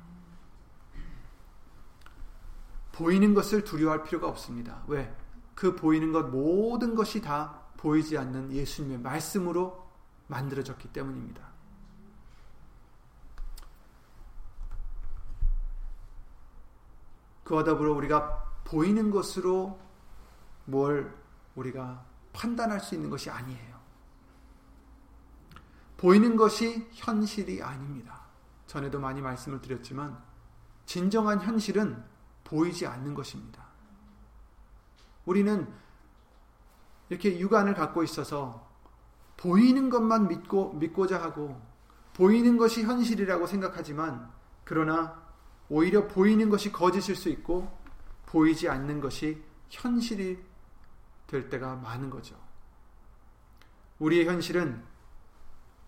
보이는 2.93 3.35
것을 3.35 3.65
두려워할 3.65 4.05
필요가 4.05 4.29
없습니다. 4.29 4.85
왜? 4.87 5.15
그 5.55 5.75
보이는 5.75 6.13
것 6.13 6.29
모든 6.31 6.95
것이 6.95 7.21
다 7.21 7.61
보이지 7.77 8.17
않는 8.17 8.53
예수님의 8.53 9.01
말씀으로 9.01 9.85
만들어졌기 10.29 10.93
때문입니다. 10.93 11.54
그와 17.45 17.63
더불어 17.63 17.93
우리가 17.93 18.43
보이는 18.65 19.11
것으로 19.11 19.79
뭘 20.65 21.15
우리가 21.55 22.05
판단할 22.33 22.81
수 22.81 22.95
있는 22.95 23.11
것이 23.11 23.31
아니에요. 23.31 23.75
보이는 25.97 26.37
것이 26.37 26.89
현실이 26.93 27.63
아닙니다. 27.63 28.23
전에도 28.67 28.99
많이 28.99 29.21
말씀을 29.21 29.61
드렸지만 29.61 30.21
진정한 30.87 31.41
현실은 31.41 32.03
보이지 32.43 32.87
않는 32.87 33.15
것입니다. 33.15 33.65
우리는 35.25 35.73
이렇게 37.09 37.39
육안을 37.39 37.75
갖고 37.75 38.03
있어서 38.03 38.69
보이는 39.37 39.91
것만 39.91 40.29
믿고 40.29 40.75
믿고자 40.75 41.23
하고 41.23 41.61
보이는 42.15 42.57
것이 42.57 42.83
현실이라고 42.85 43.47
생각하지만 43.47 44.31
그러나 44.65 45.24
오히려 45.69 46.07
보이는 46.09 46.51
것이 46.51 46.71
거짓일 46.73 47.17
수 47.17 47.29
있고 47.29 47.71
보이지 48.27 48.69
않는 48.69 49.01
것이 49.01 49.43
현실이 49.71 50.39
될 51.27 51.49
때가 51.49 51.77
많은 51.77 52.11
거죠. 52.11 52.37
우리의 53.99 54.27
현실은 54.27 54.85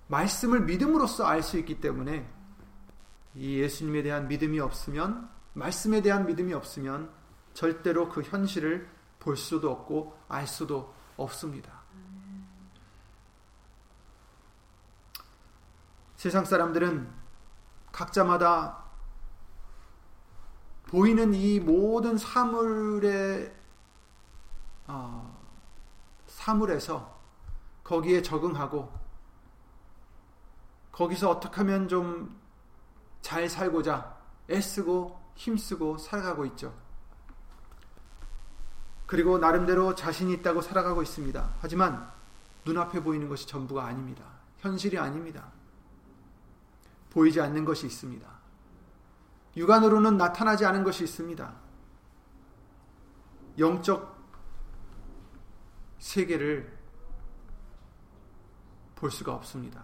말씀을 0.09 0.61
믿음으로써 0.61 1.26
알 1.26 1.42
수 1.42 1.59
있기 1.59 1.80
때문에 1.80 2.30
이 3.35 3.59
예수님에 3.59 4.02
대한 4.02 4.28
믿음이 4.28 4.61
없으면 4.61 5.28
말씀에 5.52 6.00
대한 6.02 6.26
믿음이 6.26 6.52
없으면 6.54 7.11
절대로 7.54 8.09
그 8.09 8.23
현실을 8.23 8.88
볼 9.18 9.37
수도 9.37 9.71
없고 9.71 10.16
알 10.28 10.47
수도 10.47 10.95
없습니다. 11.16 11.83
세상 16.16 16.45
사람들은 16.45 17.11
각자마다 17.92 18.85
보이는 20.96 21.34
이 21.34 21.60
모든 21.60 22.16
사물의 22.16 23.54
어, 24.86 25.38
사물에서 26.26 27.20
거기에 27.84 28.22
적응하고 28.22 28.90
거기서 30.92 31.28
어떻게 31.28 31.56
하면 31.56 31.86
좀 31.88 32.46
잘 33.26 33.48
살고자 33.48 34.16
애쓰고 34.48 35.20
힘쓰고 35.34 35.98
살아가고 35.98 36.46
있죠. 36.46 36.72
그리고 39.04 39.36
나름대로 39.36 39.96
자신이 39.96 40.32
있다고 40.34 40.62
살아가고 40.62 41.02
있습니다. 41.02 41.56
하지만 41.60 42.08
눈앞에 42.64 43.02
보이는 43.02 43.28
것이 43.28 43.48
전부가 43.48 43.84
아닙니다. 43.84 44.22
현실이 44.60 44.96
아닙니다. 44.96 45.50
보이지 47.10 47.40
않는 47.40 47.64
것이 47.64 47.86
있습니다. 47.86 48.35
육안으로는 49.56 50.16
나타나지 50.18 50.66
않은 50.66 50.84
것이 50.84 51.04
있습니다. 51.04 51.54
영적 53.58 54.16
세계를 55.98 56.76
볼 58.94 59.10
수가 59.10 59.34
없습니다. 59.34 59.82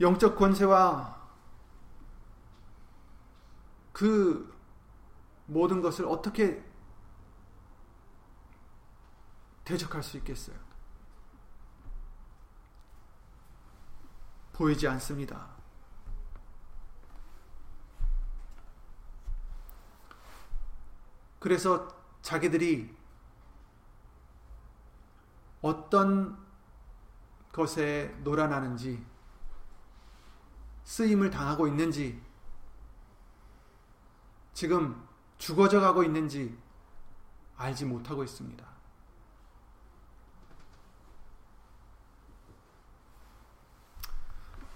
영적 0.00 0.36
권세와 0.36 1.20
그 3.92 4.50
모든 5.44 5.82
것을 5.82 6.06
어떻게 6.06 6.64
대적할 9.64 10.02
수 10.02 10.16
있겠어요? 10.16 10.69
보이지 14.60 14.86
않습니다. 14.88 15.48
그래서 21.38 21.88
자기들이 22.20 22.94
어떤 25.62 26.38
것에 27.52 28.14
놀아나는지 28.22 29.02
쓰임을 30.84 31.30
당하고 31.30 31.66
있는지 31.66 32.22
지금 34.52 35.08
죽어져 35.38 35.80
가고 35.80 36.04
있는지 36.04 36.58
알지 37.56 37.86
못하고 37.86 38.22
있습니다. 38.24 38.79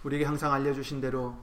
우리에게 0.05 0.25
항상 0.25 0.53
알려주신 0.53 1.01
대로 1.01 1.37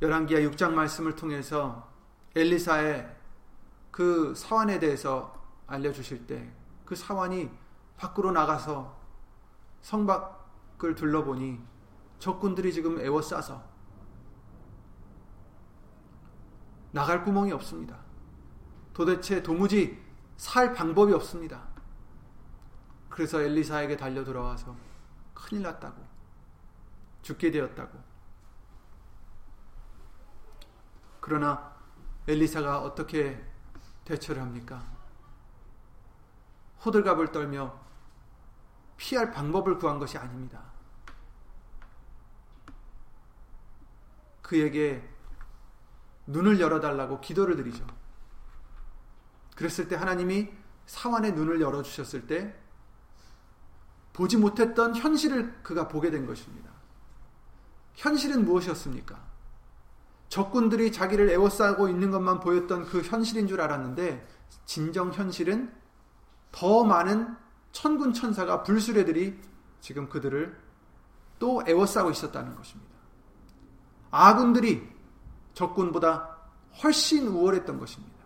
열왕기야 0.00 0.40
6장 0.48 0.72
말씀을 0.72 1.14
통해서 1.16 1.88
엘리사의 2.34 3.16
그 3.90 4.34
사환에 4.34 4.78
대해서 4.78 5.34
알려주실 5.66 6.26
때 6.26 6.60
그 6.90 6.96
사환이 6.96 7.48
밖으로 7.96 8.32
나가서 8.32 8.98
성 9.80 10.06
밖을 10.06 10.96
둘러보니 10.96 11.60
적군들이 12.18 12.72
지금 12.72 13.00
애워싸서 13.00 13.62
나갈 16.90 17.22
구멍이 17.22 17.52
없습니다. 17.52 17.96
도대체 18.92 19.40
도무지 19.40 20.02
살 20.36 20.74
방법이 20.74 21.12
없습니다. 21.12 21.68
그래서 23.08 23.40
엘리사에게 23.40 23.96
달려 23.96 24.24
들어와서 24.24 24.74
큰일 25.32 25.62
났다고 25.62 26.02
죽게 27.22 27.50
되었다고 27.50 27.98
그러나 31.20 31.74
엘리사가 32.26 32.80
어떻게 32.80 33.42
대처를 34.04 34.42
합니까? 34.42 34.82
호들갑을 36.84 37.30
떨며 37.30 37.78
피할 38.96 39.30
방법을 39.30 39.78
구한 39.78 39.98
것이 39.98 40.18
아닙니다. 40.18 40.62
그에게 44.42 45.08
눈을 46.26 46.60
열어달라고 46.60 47.20
기도를 47.20 47.56
드리죠. 47.56 47.86
그랬을 49.54 49.88
때 49.88 49.94
하나님이 49.94 50.50
사환의 50.86 51.32
눈을 51.32 51.60
열어주셨을 51.60 52.26
때 52.26 52.56
보지 54.12 54.36
못했던 54.38 54.96
현실을 54.96 55.62
그가 55.62 55.86
보게 55.86 56.10
된 56.10 56.26
것입니다. 56.26 56.79
현실은 57.94 58.44
무엇이었습니까? 58.44 59.30
적군들이 60.28 60.92
자기를 60.92 61.30
애워싸고 61.30 61.88
있는 61.88 62.10
것만 62.10 62.40
보였던 62.40 62.86
그 62.86 63.02
현실인 63.02 63.48
줄 63.48 63.60
알았는데 63.60 64.26
진정 64.64 65.12
현실은 65.12 65.72
더 66.52 66.84
많은 66.84 67.36
천군 67.72 68.12
천사가 68.12 68.62
불수레들이 68.62 69.38
지금 69.80 70.08
그들을 70.08 70.56
또 71.38 71.62
애워싸고 71.66 72.10
있었다는 72.10 72.54
것입니다. 72.54 72.90
아군들이 74.10 74.88
적군보다 75.54 76.36
훨씬 76.82 77.26
우월했던 77.26 77.78
것입니다. 77.78 78.20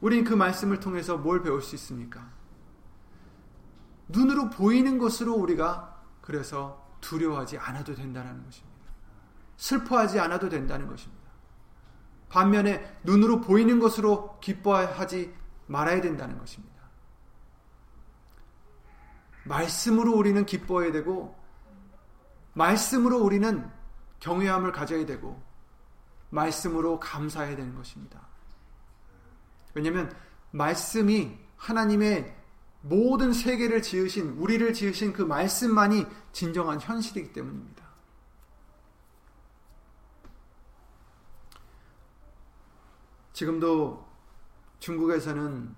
우린 0.00 0.24
그 0.24 0.34
말씀을 0.34 0.80
통해서 0.80 1.16
뭘 1.16 1.42
배울 1.42 1.60
수 1.60 1.74
있습니까? 1.74 2.39
눈으로 4.10 4.50
보이는 4.50 4.98
것으로 4.98 5.34
우리가 5.34 6.02
그래서 6.20 6.86
두려워하지 7.00 7.58
않아도 7.58 7.94
된다는 7.94 8.44
것입니다. 8.44 8.70
슬퍼하지 9.56 10.20
않아도 10.20 10.48
된다는 10.48 10.86
것입니다. 10.86 11.20
반면에 12.28 12.98
눈으로 13.02 13.40
보이는 13.40 13.80
것으로 13.80 14.38
기뻐하지 14.40 15.34
말아야 15.66 16.00
된다는 16.00 16.38
것입니다. 16.38 16.70
말씀으로 19.44 20.14
우리는 20.14 20.44
기뻐해야 20.46 20.92
되고 20.92 21.36
말씀으로 22.52 23.18
우리는 23.18 23.70
경외함을 24.20 24.72
가져야 24.72 25.06
되고 25.06 25.42
말씀으로 26.30 27.00
감사해야 27.00 27.56
되는 27.56 27.74
것입니다. 27.74 28.20
왜냐하면 29.74 30.14
말씀이 30.52 31.36
하나님의 31.56 32.39
모든 32.82 33.32
세계를 33.32 33.82
지으신 33.82 34.30
우리를 34.38 34.72
지으신 34.72 35.12
그 35.12 35.22
말씀만이 35.22 36.06
진정한 36.32 36.80
현실이기 36.80 37.32
때문입니다. 37.32 37.84
지금도 43.32 44.06
중국에서는 44.80 45.74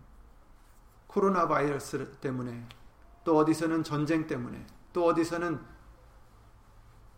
코로나 1.06 1.46
바이러스 1.46 2.10
때문에 2.20 2.66
또 3.24 3.36
어디서는 3.36 3.84
전쟁 3.84 4.26
때문에 4.26 4.66
또 4.92 5.06
어디서는 5.06 5.60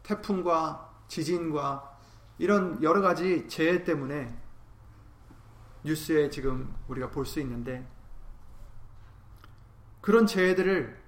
태풍과 0.03 1.05
지진과 1.09 1.99
이런 2.39 2.83
여러 2.83 3.01
가지 3.01 3.47
재해 3.49 3.85
때문에 3.85 4.37
뉴스에 5.85 6.31
지금 6.31 6.75
우리가 6.89 7.11
볼 7.11 7.25
수 7.25 7.41
있는데 7.41 7.87
그런 10.05 10.27
재해들을 10.27 11.03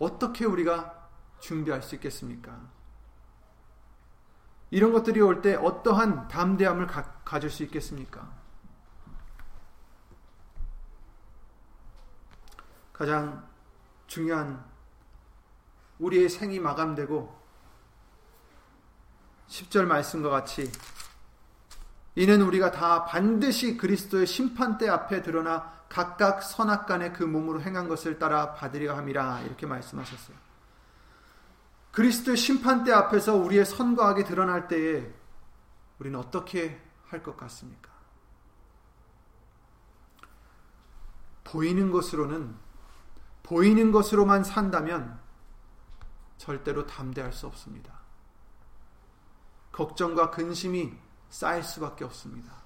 어떻게 0.00 0.44
우리가 0.44 1.08
준비할 1.38 1.80
수 1.80 1.94
있겠습니까? 1.94 2.60
이런 4.72 4.92
것들이 4.92 5.20
올 5.20 5.42
때 5.42 5.54
어떠한 5.54 6.26
담대함을 6.26 6.88
가, 6.88 7.04
가질 7.24 7.50
수 7.50 7.62
있겠습니까? 7.62 8.28
가장 12.92 13.48
중요한 14.08 14.64
우리의 16.00 16.28
생이 16.28 16.58
마감되고 16.58 17.32
10절 19.46 19.84
말씀과 19.84 20.30
같이 20.30 20.72
이는 22.16 22.42
우리가 22.42 22.72
다 22.72 23.04
반드시 23.04 23.76
그리스도의 23.76 24.26
심판대 24.26 24.88
앞에 24.88 25.22
드러나 25.22 25.75
각각 25.88 26.42
선악간에 26.42 27.12
그 27.12 27.22
몸으로 27.22 27.60
행한 27.60 27.88
것을 27.88 28.18
따라 28.18 28.54
받으려 28.54 28.96
함이라 28.96 29.42
이렇게 29.42 29.66
말씀하셨어요. 29.66 30.36
그리스도의 31.92 32.36
심판대 32.36 32.92
앞에서 32.92 33.34
우리의 33.36 33.64
선과 33.64 34.08
악이 34.08 34.24
드러날 34.24 34.68
때에 34.68 35.10
우리는 35.98 36.18
어떻게 36.18 36.82
할 37.06 37.22
것 37.22 37.36
같습니까? 37.36 37.90
보이는 41.44 41.90
것으로는 41.90 42.56
보이는 43.42 43.92
것으로만 43.92 44.42
산다면 44.42 45.20
절대로 46.36 46.86
담대할 46.86 47.32
수 47.32 47.46
없습니다. 47.46 48.00
걱정과 49.72 50.30
근심이 50.30 50.92
쌓일 51.30 51.62
수밖에 51.62 52.04
없습니다. 52.04 52.65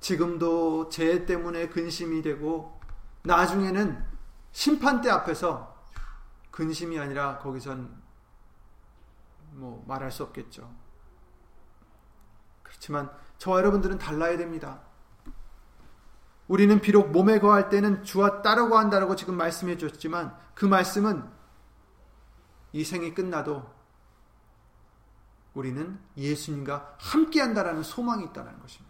지금도 0.00 0.88
죄 0.88 1.26
때문에 1.26 1.68
근심이 1.68 2.22
되고 2.22 2.80
나중에는 3.22 4.04
심판대 4.52 5.10
앞에서 5.10 5.76
근심이 6.50 6.98
아니라 6.98 7.38
거기선 7.38 8.00
뭐 9.52 9.84
말할 9.86 10.10
수 10.10 10.22
없겠죠. 10.22 10.70
그렇지만 12.62 13.10
저와 13.38 13.58
여러분들은 13.58 13.98
달라야 13.98 14.36
됩니다. 14.36 14.80
우리는 16.48 16.80
비록 16.80 17.12
몸에 17.12 17.38
거할 17.38 17.68
때는 17.68 18.02
주와 18.02 18.42
따르고 18.42 18.76
한다라고 18.76 19.14
지금 19.14 19.36
말씀해 19.36 19.76
주셨지만 19.76 20.36
그 20.54 20.64
말씀은 20.64 21.30
이 22.72 22.84
생이 22.84 23.14
끝나도 23.14 23.70
우리는 25.54 26.00
예수님과 26.16 26.96
함께 26.98 27.40
한다라는 27.40 27.82
소망이 27.82 28.24
있다는 28.24 28.58
것입니다. 28.60 28.89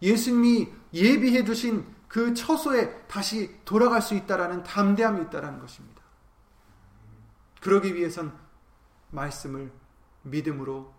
예수님이 0.00 0.72
예비해 0.92 1.44
두신 1.44 1.86
그 2.08 2.32
처소에 2.34 3.06
다시 3.06 3.60
돌아갈 3.64 4.00
수 4.00 4.14
있다라는 4.14 4.62
담대함이 4.62 5.22
있다라는 5.24 5.58
것입니다. 5.60 6.02
그러기 7.60 7.94
위해선 7.94 8.36
말씀을 9.10 9.72
믿음으로 10.22 10.94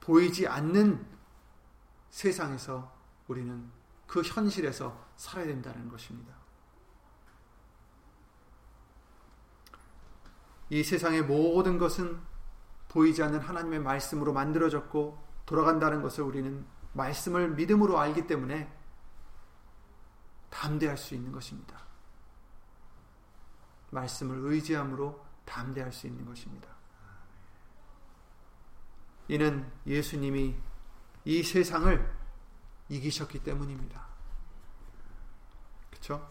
보이지 0.00 0.46
않는 0.46 1.06
세상에서 2.10 2.92
우리는 3.28 3.70
그 4.06 4.20
현실에서 4.22 5.06
살아야 5.16 5.46
된다는 5.46 5.88
것입니다. 5.88 6.34
이 10.68 10.82
세상의 10.82 11.22
모든 11.22 11.78
것은 11.78 12.18
보이지 12.88 13.22
않는 13.22 13.40
하나님의 13.40 13.80
말씀으로 13.80 14.32
만들어졌고 14.32 15.22
돌아간다는 15.46 16.02
것을 16.02 16.24
우리는 16.24 16.66
말씀을 16.92 17.50
믿음으로 17.50 17.98
알기 17.98 18.26
때문에 18.26 18.70
담대할 20.50 20.96
수 20.98 21.14
있는 21.14 21.32
것입니다. 21.32 21.80
말씀을 23.90 24.38
의지함으로 24.52 25.24
담대할 25.44 25.92
수 25.92 26.06
있는 26.06 26.24
것입니다. 26.24 26.68
이는 29.28 29.70
예수님이 29.86 30.56
이 31.24 31.42
세상을 31.42 32.22
이기셨기 32.88 33.42
때문입니다. 33.42 34.06
그렇죠? 35.90 36.28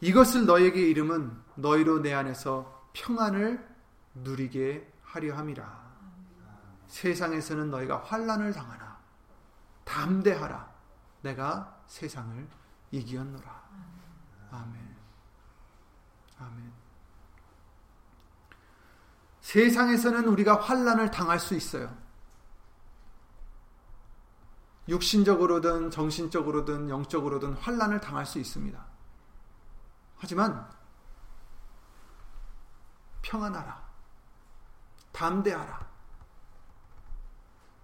이것을 0.00 0.46
너에게 0.46 0.80
이름은 0.88 1.42
너희로 1.56 2.00
내 2.00 2.12
안에서 2.12 2.88
평안을 2.92 3.66
누리게 4.14 4.90
하려 5.02 5.36
함이라. 5.36 5.89
세상에서는 6.90 7.70
너희가 7.70 8.02
환란을 8.04 8.52
당하나 8.52 8.98
담대하라. 9.84 10.70
내가 11.22 11.82
세상을 11.86 12.48
이기었노라. 12.90 13.62
아멘. 14.50 14.96
아멘. 16.38 16.72
세상에서는 19.40 20.28
우리가 20.28 20.60
환란을 20.60 21.10
당할 21.10 21.38
수 21.38 21.54
있어요. 21.54 21.96
육신적으로든 24.88 25.90
정신적으로든 25.90 26.88
영적으로든 26.88 27.54
환란을 27.54 28.00
당할 28.00 28.26
수 28.26 28.40
있습니다. 28.40 28.84
하지만 30.16 30.68
평안하라. 33.22 33.88
담대하라. 35.12 35.89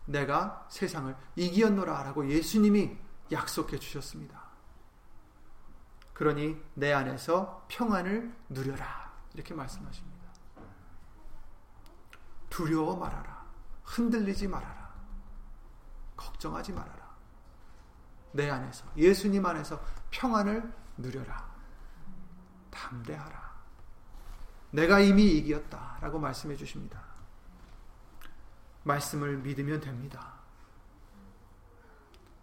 내가 0.07 0.67
세상을 0.71 1.15
이기었노라 1.37 2.03
라고 2.05 2.29
예수님이 2.29 2.97
약속해 3.33 3.79
주셨습니다. 3.79 4.47
그러니 6.13 6.61
내 6.75 6.93
안에서 6.93 7.67
평안을 7.69 8.35
누려라. 8.49 9.13
이렇게 9.35 9.53
말씀하십니다. 9.53 10.17
두려워 12.49 12.97
말아라. 12.97 13.45
흔들리지 13.85 14.49
말아라. 14.49 14.95
걱정하지 16.17 16.73
말아라. 16.73 17.07
내 18.33 18.51
안에서, 18.51 18.87
예수님 18.97 19.45
안에서 19.45 19.81
평안을 20.11 20.73
누려라. 20.97 21.47
담대하라. 22.71 23.57
내가 24.71 25.01
이미 25.01 25.25
이기었다. 25.33 25.99
라고 26.01 26.19
말씀해 26.19 26.57
주십니다. 26.57 27.06
말씀을 28.87 29.39
믿으면 29.39 29.81
됩니다. 29.81 30.35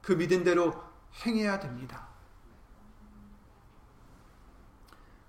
그 0.01 0.12
믿은 0.12 0.43
대로 0.43 0.73
행해야 1.25 1.60
됩니다. 1.60 2.08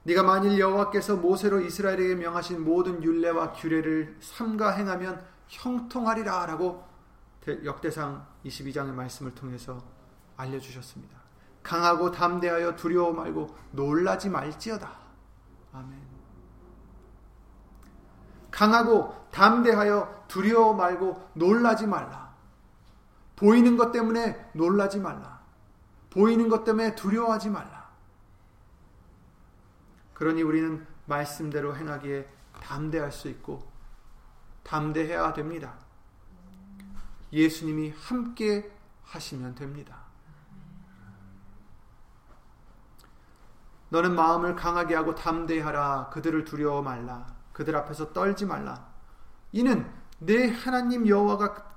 네가 0.02 0.22
만일 0.22 0.58
여호와께서 0.58 1.16
모세로 1.16 1.60
이스라엘에게 1.60 2.16
명하신 2.16 2.62
모든 2.62 3.02
율례와 3.02 3.52
규례를 3.52 4.18
삼가 4.20 4.72
행하면 4.72 5.24
형통하리라라고 5.48 6.84
역대상 7.64 8.26
22장의 8.44 8.92
말씀을 8.92 9.34
통해서 9.34 9.82
알려 10.36 10.58
주셨습니다. 10.58 11.18
강하고 11.62 12.10
담대하여 12.10 12.76
두려워 12.76 13.12
말고 13.12 13.56
놀라지 13.72 14.28
말지어다. 14.28 14.92
아멘. 15.72 16.13
강하고 18.54 19.12
담대하여 19.32 20.26
두려워 20.28 20.74
말고 20.74 21.30
놀라지 21.34 21.88
말라. 21.88 22.32
보이는 23.34 23.76
것 23.76 23.90
때문에 23.90 24.50
놀라지 24.52 25.00
말라. 25.00 25.40
보이는 26.08 26.48
것 26.48 26.62
때문에 26.62 26.94
두려워하지 26.94 27.50
말라. 27.50 27.90
그러니 30.12 30.42
우리는 30.42 30.86
말씀대로 31.06 31.76
행하기에 31.76 32.30
담대할 32.62 33.10
수 33.10 33.28
있고 33.28 33.68
담대해야 34.62 35.32
됩니다. 35.32 35.74
예수님이 37.32 37.92
함께 37.98 38.70
하시면 39.02 39.56
됩니다. 39.56 40.04
너는 43.88 44.14
마음을 44.14 44.54
강하게 44.54 44.94
하고 44.94 45.16
담대하라. 45.16 46.10
그들을 46.12 46.44
두려워 46.44 46.82
말라. 46.82 47.33
그들 47.54 47.74
앞에서 47.76 48.12
떨지 48.12 48.44
말라. 48.44 48.86
이는 49.52 49.90
내 50.18 50.50
하나님 50.52 51.08
여호와가 51.08 51.74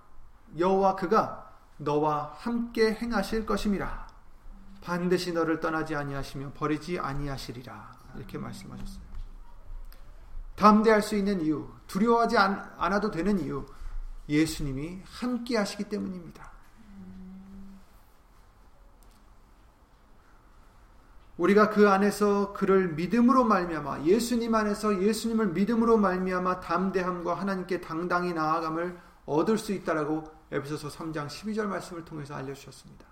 여호와 0.58 0.96
그가 0.96 1.54
너와 1.78 2.34
함께 2.38 2.94
행하실 2.94 3.46
것임이라. 3.46 4.08
반드시 4.82 5.32
너를 5.32 5.60
떠나지 5.60 5.96
아니하시며 5.96 6.54
버리지 6.54 7.00
아니하시리라. 7.00 7.96
이렇게 8.16 8.38
말씀하셨어요. 8.38 9.08
담대할 10.56 11.04
수 11.04 11.16
있는 11.16 11.40
이유, 11.42 11.70
두려워하지 11.86 12.38
않아도 12.38 13.12
되는 13.12 13.40
이유, 13.40 13.66
예수님이 14.28 15.04
함께 15.06 15.56
하시기 15.58 15.84
때문입니다. 15.86 16.52
우리가 21.38 21.70
그 21.70 21.90
안에서 21.90 22.54
그를 22.54 22.90
믿음으로 22.90 23.44
말미암아 23.44 24.04
예수님 24.04 24.56
안에서 24.56 25.02
예수님을 25.02 25.48
믿음으로 25.50 25.98
말미암아 25.98 26.62
담대함과 26.62 27.36
하나님께 27.36 27.82
당당히 27.82 28.34
나아감을 28.34 29.00
얻을 29.26 29.58
수 29.58 29.72
있다라고 29.72 30.24
에베소서 30.52 30.90
3장 30.90 31.28
12절 31.28 31.66
말씀을 31.66 32.06
통해서 32.06 32.36
알려 32.36 32.54
주셨습니다. 32.54 33.06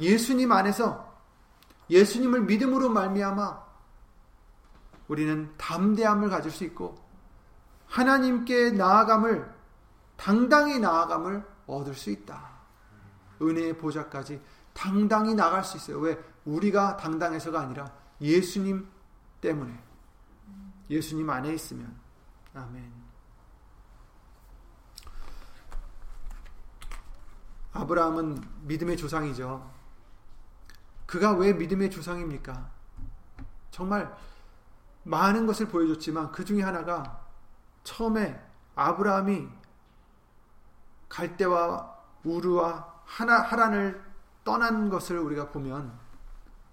예수님 0.00 0.50
안에서 0.50 1.14
예수님을 1.90 2.42
믿음으로 2.42 2.88
말미암아 2.88 3.66
우리는 5.08 5.52
담대함을 5.56 6.30
가질 6.30 6.50
수 6.50 6.64
있고 6.64 6.96
하나님께 7.86 8.72
나아감을 8.72 9.54
당당히 10.16 10.78
나아감을 10.78 11.44
얻을 11.66 11.94
수 11.94 12.10
있다. 12.10 12.56
은혜의 13.40 13.76
보좌까지 13.76 14.40
당당히 14.72 15.34
나갈 15.34 15.64
수 15.64 15.76
있어요. 15.76 15.98
왜? 15.98 16.18
우리가 16.46 16.96
당당해서가 16.96 17.60
아니라 17.60 17.92
예수님 18.20 18.88
때문에 19.40 19.78
예수님 20.88 21.28
안에 21.28 21.52
있으면 21.52 21.94
아멘. 22.54 23.06
아브라함은 27.72 28.42
믿음의 28.62 28.96
조상이죠. 28.96 29.70
그가 31.04 31.32
왜 31.32 31.52
믿음의 31.52 31.90
조상입니까? 31.90 32.70
정말 33.70 34.16
많은 35.02 35.46
것을 35.46 35.68
보여줬지만 35.68 36.32
그 36.32 36.44
중에 36.44 36.62
하나가 36.62 37.26
처음에 37.84 38.42
아브라함이 38.74 39.48
갈대와 41.08 41.96
우르와 42.24 43.02
하나 43.04 43.40
하란을 43.40 44.04
떠난 44.42 44.88
것을 44.88 45.18
우리가 45.18 45.50
보면 45.50 46.05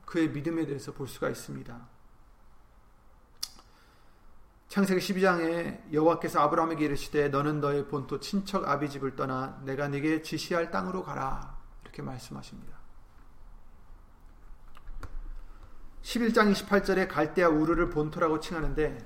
그의 0.06 0.30
믿음에 0.30 0.66
대해서 0.66 0.92
볼 0.92 1.08
수가 1.08 1.30
있습니다. 1.30 1.94
창세기 4.74 5.00
12장에 5.02 5.94
여호와께서 5.94 6.40
아브라함에게 6.40 6.86
이르시되 6.86 7.30
너는 7.30 7.62
너의 7.62 7.88
본토 7.88 8.20
친척 8.20 8.68
아비 8.68 8.90
집을 8.90 9.16
떠나 9.16 9.62
내가 9.64 9.88
네게 9.88 10.24
지시할 10.24 10.72
땅으로 10.72 11.04
가라 11.04 11.58
이렇게 11.84 12.02
말씀하십니다. 12.02 12.76
11장 16.02 16.52
28절에 16.52 17.08
갈대아 17.08 17.50
우르를 17.50 17.90
본토라고 17.92 18.40
칭하는데 18.40 18.98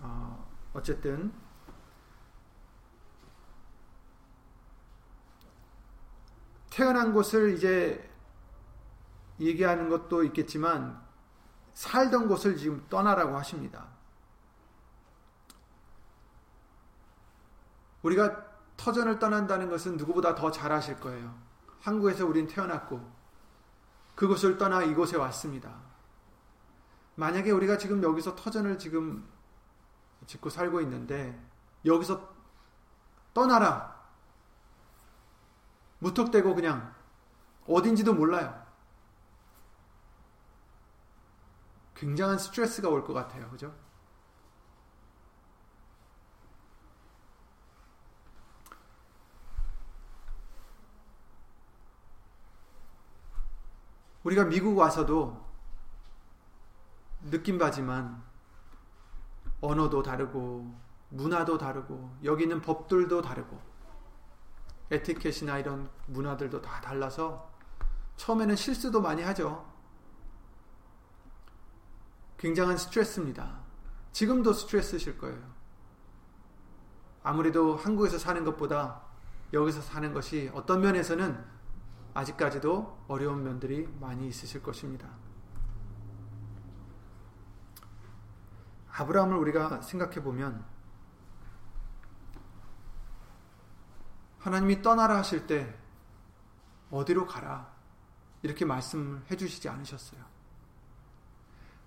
어, 0.00 0.48
어쨌든 0.72 1.32
태어난 6.70 7.12
곳을 7.12 7.54
이제 7.54 8.07
얘기하는 9.40 9.88
것도 9.88 10.24
있겠지만 10.24 11.00
살던 11.74 12.28
곳을 12.28 12.56
지금 12.56 12.84
떠나라고 12.88 13.36
하십니다. 13.36 13.86
우리가 18.02 18.44
터전을 18.76 19.18
떠난다는 19.18 19.68
것은 19.68 19.96
누구보다 19.96 20.34
더잘 20.34 20.72
아실 20.72 20.98
거예요. 20.98 21.36
한국에서 21.80 22.26
우린 22.26 22.46
태어났고 22.46 23.18
그곳을 24.14 24.58
떠나 24.58 24.82
이곳에 24.82 25.16
왔습니다. 25.16 25.72
만약에 27.14 27.50
우리가 27.50 27.78
지금 27.78 28.02
여기서 28.02 28.34
터전을 28.34 28.78
지금 28.78 29.28
짓고 30.26 30.50
살고 30.50 30.80
있는데 30.82 31.40
여기서 31.84 32.28
떠나라 33.34 33.96
무턱대고 35.98 36.54
그냥 36.54 36.94
어딘지도 37.66 38.14
몰라요. 38.14 38.67
굉장한 41.98 42.38
스트레스가 42.38 42.88
올 42.88 43.04
것 43.04 43.12
같아요. 43.12 43.48
그죠? 43.50 43.74
우리가 54.24 54.44
미국 54.44 54.76
와서도 54.76 55.44
느낀 57.30 57.58
바지만 57.58 58.22
언어도 59.60 60.02
다르고 60.02 60.72
문화도 61.10 61.58
다르고 61.58 62.16
여기 62.24 62.44
있는 62.44 62.60
법들도 62.60 63.22
다르고 63.22 63.58
에티켓이나 64.90 65.58
이런 65.58 65.90
문화들도 66.06 66.62
다 66.62 66.80
달라서 66.80 67.50
처음에는 68.16 68.56
실수도 68.56 69.00
많이 69.00 69.22
하죠. 69.22 69.67
굉장한 72.38 72.76
스트레스입니다. 72.76 73.60
지금도 74.12 74.52
스트레스실 74.52 75.18
거예요. 75.18 75.58
아무래도 77.22 77.76
한국에서 77.76 78.18
사는 78.18 78.44
것보다 78.44 79.02
여기서 79.52 79.80
사는 79.80 80.12
것이 80.14 80.50
어떤 80.54 80.80
면에서는 80.80 81.44
아직까지도 82.14 83.04
어려운 83.08 83.42
면들이 83.42 83.86
많이 84.00 84.28
있으실 84.28 84.62
것입니다. 84.62 85.08
아브라함을 88.92 89.36
우리가 89.36 89.82
생각해 89.82 90.22
보면 90.22 90.64
하나님이 94.38 94.82
떠나라 94.82 95.18
하실 95.18 95.46
때 95.46 95.76
어디로 96.90 97.26
가라 97.26 97.72
이렇게 98.42 98.64
말씀해 98.64 99.36
주시지 99.36 99.68
않으셨어요. 99.68 100.37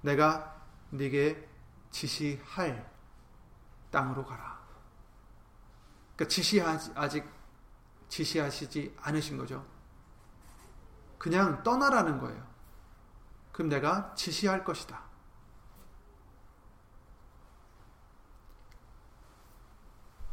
내가 0.01 0.61
네게 0.89 1.47
지시할 1.91 2.91
땅으로 3.91 4.25
가라. 4.25 4.59
그러니까 6.15 6.27
지시하 6.27 6.77
아직 6.95 7.25
지시하시지 8.09 8.95
않으신 8.99 9.37
거죠. 9.37 9.65
그냥 11.17 11.63
떠나라는 11.63 12.19
거예요. 12.19 12.51
그럼 13.51 13.69
내가 13.69 14.13
지시할 14.15 14.63
것이다. 14.63 15.03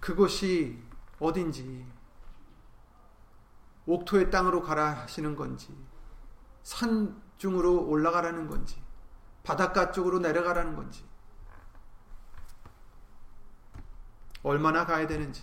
그곳이 0.01 0.83
어딘지, 1.19 1.87
옥토의 3.87 4.31
땅으로 4.31 4.63
가라 4.63 5.03
하시는 5.03 5.37
건지, 5.37 5.77
산 6.63 7.21
중으로 7.37 7.87
올라가라는 7.87 8.49
건지, 8.49 8.83
바닷가 9.49 9.91
쪽으로 9.93 10.19
내려가라는 10.19 10.77
건지, 10.77 11.03
얼마나 14.43 14.85
가야 14.85 15.07
되는지, 15.07 15.43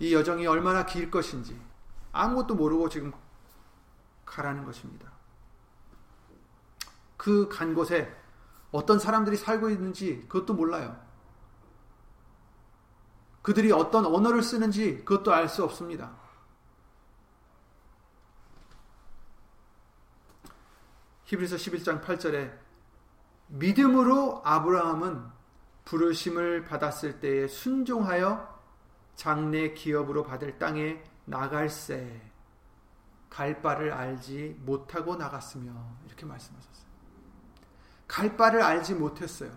이 0.00 0.12
여정이 0.12 0.48
얼마나 0.48 0.84
길 0.84 1.12
것인지, 1.12 1.56
아무것도 2.10 2.56
모르고 2.56 2.88
지금 2.88 3.12
가라는 4.24 4.64
것입니다. 4.64 5.12
그 7.16 7.48
간 7.48 7.72
곳에 7.72 8.12
어떤 8.72 8.98
사람들이 8.98 9.36
살고 9.36 9.70
있는지 9.70 10.26
그것도 10.28 10.54
몰라요. 10.54 11.00
그들이 13.42 13.70
어떤 13.70 14.06
언어를 14.06 14.42
쓰는지 14.42 15.04
그것도 15.04 15.32
알 15.32 15.48
수 15.48 15.62
없습니다. 15.62 16.16
히브리서 21.26 21.56
11장 21.56 22.02
8절에 22.02 22.56
믿음으로 23.48 24.42
아브라함은 24.44 25.24
부르심을 25.84 26.64
받았을 26.64 27.20
때에 27.20 27.46
순종하여 27.48 28.56
장래 29.14 29.72
기업으로 29.72 30.24
받을 30.24 30.58
땅에 30.58 31.02
나갈새 31.24 32.20
갈 33.28 33.60
바를 33.60 33.92
알지 33.92 34.56
못하고 34.60 35.16
나갔으며 35.16 35.72
이렇게 36.06 36.26
말씀하셨어요. 36.26 36.86
갈 38.06 38.36
바를 38.36 38.62
알지 38.62 38.94
못했어요. 38.94 39.50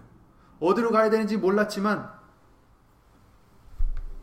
어디로 0.60 0.92
가야 0.92 1.10
되는지 1.10 1.38
몰랐지만 1.38 2.12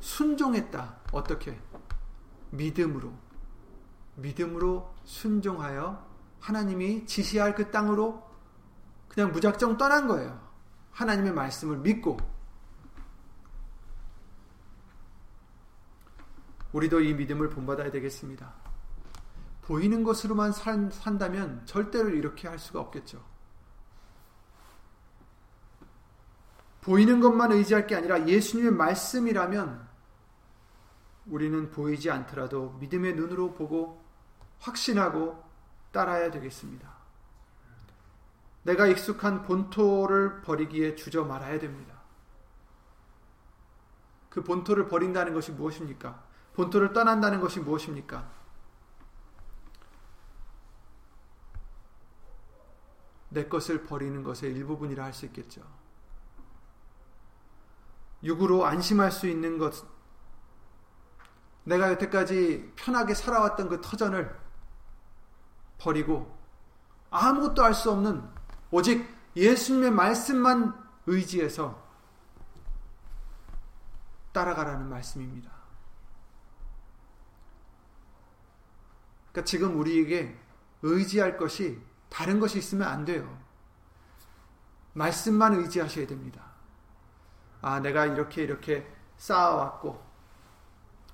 순종했다. 0.01 1.01
어떻게? 1.13 1.61
믿음으로. 2.51 3.13
믿음으로 4.17 4.95
순종하여 5.05 6.06
하나님이 6.47 7.07
지시할 7.07 7.57
그 7.57 7.73
땅으로 7.73 8.25
그냥 9.09 9.33
무작정 9.33 9.77
떠난 9.79 10.07
거예요. 10.07 10.41
하나님의 10.93 11.33
말씀을 11.33 11.79
믿고. 11.79 12.19
우리도 16.73 17.01
이 17.01 17.15
믿음을 17.15 17.51
본받아야 17.51 17.91
되겠습니다. 17.91 18.55
보이는 19.63 20.05
것으로만 20.05 20.53
산, 20.53 20.89
산다면 20.89 21.67
절대로 21.67 22.11
이렇게 22.11 22.47
할 22.47 22.61
수가 22.61 22.79
없겠죠. 22.79 23.25
보이는 26.83 27.19
것만 27.19 27.51
의지할 27.51 27.89
게 27.89 27.97
아니라 27.97 28.29
예수님의 28.29 28.71
말씀이라면 28.71 29.89
우리는 31.27 31.71
보이지 31.73 32.09
않더라도 32.09 32.77
믿음의 32.79 33.17
눈으로 33.17 33.55
보고 33.55 34.05
확신하고 34.61 35.46
따라야 35.97 36.31
되겠습니다. 36.31 36.95
내가 38.65 38.87
익숙한 38.87 39.45
본토를 39.45 40.43
버리기에 40.43 40.95
주저 40.95 41.25
말아야 41.25 41.59
됩니다. 41.59 41.95
그 44.29 44.45
본토를 44.45 44.89
버린다는 44.89 45.33
것이 45.33 45.53
무엇입니까? 45.53 46.23
본토를 46.53 46.93
떠난다는 46.93 47.41
것이 47.41 47.61
무엇입니까? 47.61 48.31
내 53.31 53.49
것을 53.49 53.85
버리는 53.85 54.23
것의 54.23 54.53
일부분이라 54.53 55.03
할 55.03 55.15
수 55.15 55.25
있겠죠. 55.27 55.63
육으로 58.23 58.67
안심할 58.67 59.11
수 59.13 59.27
있는 59.29 59.57
것, 59.57 59.87
내가 61.65 61.91
여태까지 61.93 62.73
편하게 62.77 63.15
살아왔던 63.15 63.69
그 63.71 63.81
터전을 63.81 64.46
버리고 65.79 66.37
아무것도 67.11 67.65
알 67.65 67.75
수 67.75 67.91
없는 67.91 68.23
오직 68.71 69.07
예수님의 69.37 69.91
말씀만 69.91 70.75
의지해서 71.07 71.85
따라가라는 74.33 74.89
말씀입니다. 74.89 75.51
그러니까 79.31 79.45
지금 79.45 79.79
우리에게 79.79 80.39
의지할 80.83 81.37
것이 81.37 81.81
다른 82.09 82.41
것이 82.41 82.59
있으면 82.59 82.89
안 82.89 83.05
돼요. 83.05 83.39
말씀만 84.95 85.55
의지하셔야 85.55 86.07
됩니다. 86.07 86.43
아, 87.61 87.81
내가 87.81 88.07
이렇게 88.07 88.43
이렇게 88.43 88.91
쌓아왔고, 89.19 90.03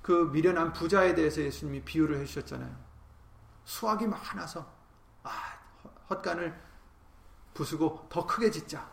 그 0.01 0.29
미련한 0.33 0.73
부자에 0.73 1.15
대해서 1.15 1.41
예수님이 1.41 1.83
비유를 1.83 2.19
해주셨잖아요. 2.19 2.82
수확이 3.65 4.07
많아서 4.07 4.65
아 5.23 5.29
헛간을 6.09 6.59
부수고 7.53 8.07
더 8.09 8.25
크게 8.25 8.51
짓자. 8.51 8.91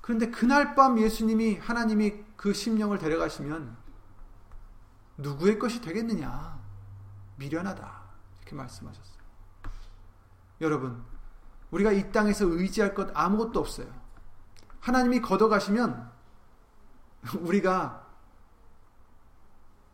그런데 0.00 0.30
그날 0.30 0.74
밤 0.74 0.98
예수님이 0.98 1.58
하나님이 1.58 2.24
그 2.36 2.52
심령을 2.52 2.98
데려가시면 2.98 3.76
누구의 5.18 5.58
것이 5.58 5.80
되겠느냐? 5.80 6.60
미련하다. 7.36 8.02
이렇게 8.38 8.54
말씀하셨어요. 8.54 9.16
여러분, 10.60 11.04
우리가 11.70 11.92
이 11.92 12.10
땅에서 12.12 12.46
의지할 12.46 12.94
것 12.94 13.10
아무것도 13.14 13.58
없어요. 13.58 13.92
하나님이 14.80 15.20
걷어가시면 15.20 16.12
우리가 17.40 18.06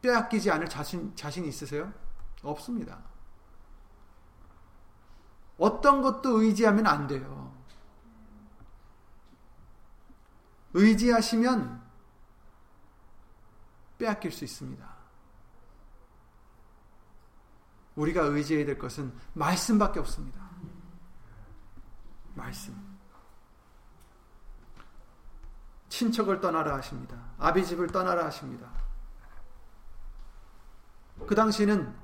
빼앗기지 0.03 0.51
않을 0.51 0.69
자신, 0.69 1.15
자신 1.17 1.45
있으세요? 1.47 1.93
없습니다. 2.43 2.99
어떤 5.59 6.03
것도 6.03 6.43
의지하면 6.43 6.87
안 6.87 7.07
돼요. 7.07 7.55
의지하시면 10.75 11.83
빼앗길 13.99 14.33
수 14.33 14.45
있습니다. 14.45 14.93
우리가 17.95 18.23
의지해야 18.23 18.65
될 18.65 18.79
것은 18.79 19.13
말씀밖에 19.35 20.01
없습니다. 20.01 20.41
말씀. 22.35 22.93
친척을 25.91 26.41
떠나라 26.41 26.75
하십니다. 26.77 27.17
아비집을 27.39 27.89
떠나라 27.89 28.25
하십니다. 28.25 28.73
그 31.27 31.35
당시에는 31.35 32.02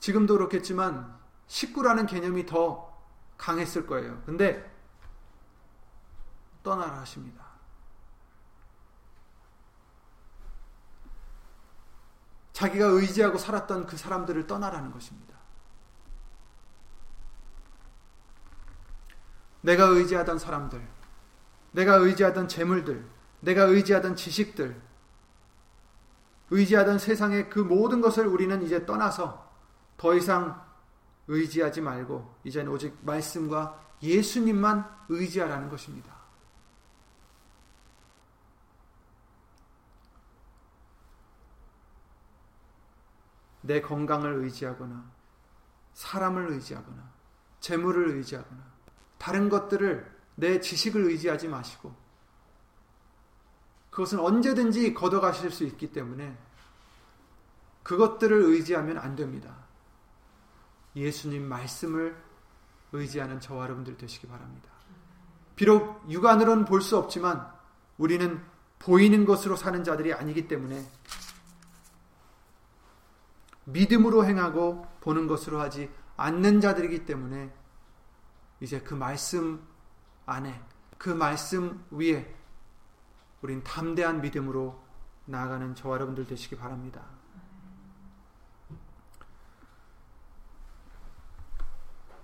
지금도 0.00 0.34
그렇겠지만 0.34 1.18
식구라는 1.46 2.06
개념이 2.06 2.46
더 2.46 2.90
강했을 3.36 3.86
거예요. 3.86 4.22
근데 4.26 4.70
떠나라 6.62 7.00
하십니다. 7.00 7.44
자기가 12.52 12.86
의지하고 12.86 13.38
살았던 13.38 13.86
그 13.86 13.96
사람들을 13.96 14.46
떠나라는 14.46 14.90
것입니다. 14.90 15.38
내가 19.62 19.84
의지하던 19.84 20.38
사람들, 20.38 20.86
내가 21.72 21.94
의지하던 21.96 22.48
재물들, 22.48 23.06
내가 23.40 23.64
의지하던 23.64 24.16
지식들, 24.16 24.80
의지하던 26.50 26.98
세상의 26.98 27.48
그 27.48 27.60
모든 27.60 28.00
것을 28.00 28.26
우리는 28.26 28.62
이제 28.62 28.84
떠나서 28.84 29.49
더 30.00 30.14
이상 30.14 30.66
의지하지 31.28 31.82
말고 31.82 32.36
이제는 32.44 32.72
오직 32.72 32.96
말씀과 33.02 33.78
예수님만 34.02 34.88
의지하라는 35.10 35.68
것입니다. 35.68 36.14
내 43.60 43.82
건강을 43.82 44.36
의지하거나 44.36 45.04
사람을 45.92 46.48
의지하거나 46.52 47.10
재물을 47.60 48.16
의지하거나 48.16 48.62
다른 49.18 49.50
것들을 49.50 50.18
내 50.36 50.60
지식을 50.60 51.04
의지하지 51.10 51.48
마시고 51.48 51.94
그것은 53.90 54.18
언제든지 54.18 54.94
걷어가실 54.94 55.50
수 55.50 55.64
있기 55.64 55.92
때문에 55.92 56.38
그것들을 57.82 58.40
의지하면 58.44 58.96
안 58.96 59.14
됩니다. 59.14 59.68
예수님 60.96 61.44
말씀을 61.48 62.16
의지하는 62.92 63.40
저와 63.40 63.64
여러분들 63.64 63.96
되시기 63.96 64.26
바랍니다. 64.26 64.68
비록 65.56 66.10
육안으로는 66.10 66.64
볼 66.64 66.80
수 66.80 66.96
없지만 66.96 67.46
우리는 67.98 68.40
보이는 68.78 69.24
것으로 69.26 69.56
사는 69.56 69.84
자들이 69.84 70.14
아니기 70.14 70.48
때문에 70.48 70.84
믿음으로 73.64 74.24
행하고 74.24 74.86
보는 75.00 75.26
것으로 75.26 75.60
하지 75.60 75.90
않는 76.16 76.60
자들이기 76.60 77.04
때문에 77.04 77.52
이제 78.60 78.80
그 78.80 78.94
말씀 78.94 79.62
안에 80.26 80.60
그 80.98 81.10
말씀 81.10 81.84
위에 81.90 82.34
우린 83.42 83.62
담대한 83.62 84.20
믿음으로 84.20 84.82
나아가는 85.26 85.74
저와 85.74 85.96
여러분들 85.96 86.26
되시기 86.26 86.56
바랍니다. 86.56 87.19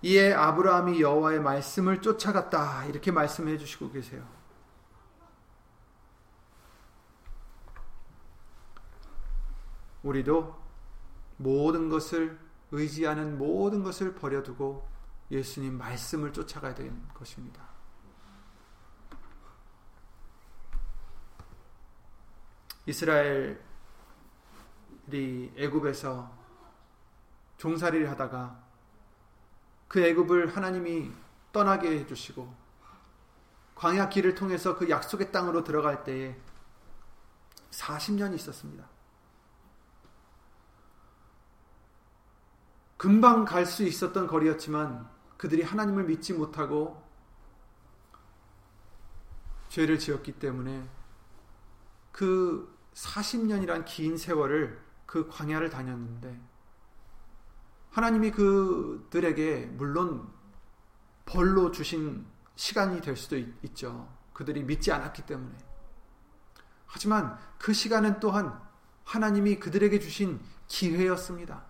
이에 0.06 0.32
아브라함이 0.32 1.00
여호와의 1.00 1.40
말씀을 1.40 2.00
쫓아갔다 2.00 2.84
이렇게 2.84 3.10
말씀해 3.10 3.58
주시고 3.58 3.90
계세요. 3.90 4.24
우리도 10.04 10.56
모든 11.38 11.88
것을 11.88 12.38
의지하는 12.70 13.36
모든 13.36 13.82
것을 13.82 14.14
버려두고 14.14 14.88
예수님 15.32 15.76
말씀을 15.76 16.32
쫓아가야 16.32 16.76
되는 16.76 17.08
것입니다. 17.08 17.66
이스라엘이 22.86 23.58
애굽에서 25.56 26.30
종살이를 27.56 28.08
하다가 28.10 28.65
그 29.88 30.00
애굽을 30.00 30.56
하나님이 30.56 31.12
떠나게 31.52 32.00
해주시고 32.00 32.52
광야 33.74 34.08
길을 34.08 34.34
통해서 34.34 34.76
그 34.76 34.88
약속의 34.88 35.32
땅으로 35.32 35.62
들어갈 35.62 36.02
때에 36.04 36.36
40년이 37.70 38.34
있었습니다. 38.34 38.88
금방 42.96 43.44
갈 43.44 43.66
수 43.66 43.84
있었던 43.84 44.26
거리였지만 44.26 45.08
그들이 45.36 45.62
하나님을 45.62 46.04
믿지 46.04 46.32
못하고 46.32 47.02
죄를 49.68 49.98
지었기 49.98 50.32
때문에 50.38 50.88
그 52.10 52.74
40년이란 52.94 53.84
긴 53.84 54.16
세월을 54.16 54.82
그 55.04 55.28
광야를 55.28 55.68
다녔는데 55.68 56.40
하나님이 57.96 58.30
그들에게 58.30 59.70
물론 59.72 60.30
벌로 61.24 61.70
주신 61.70 62.26
시간이 62.54 63.00
될 63.00 63.16
수도 63.16 63.38
있, 63.38 63.74
죠 63.74 64.14
그들이 64.34 64.64
믿지 64.64 64.92
않았기 64.92 65.22
때문에. 65.22 65.56
하지만 66.84 67.38
그 67.56 67.72
시간은 67.72 68.20
또한 68.20 68.60
하나님이 69.04 69.58
그들에게 69.58 69.98
주신 69.98 70.38
기회였습니다. 70.68 71.64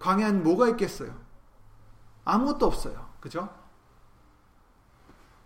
광야는 0.00 0.42
뭐가 0.42 0.68
있겠어요? 0.70 1.16
아무것도 2.24 2.66
없어요. 2.66 3.08
그죠? 3.20 3.56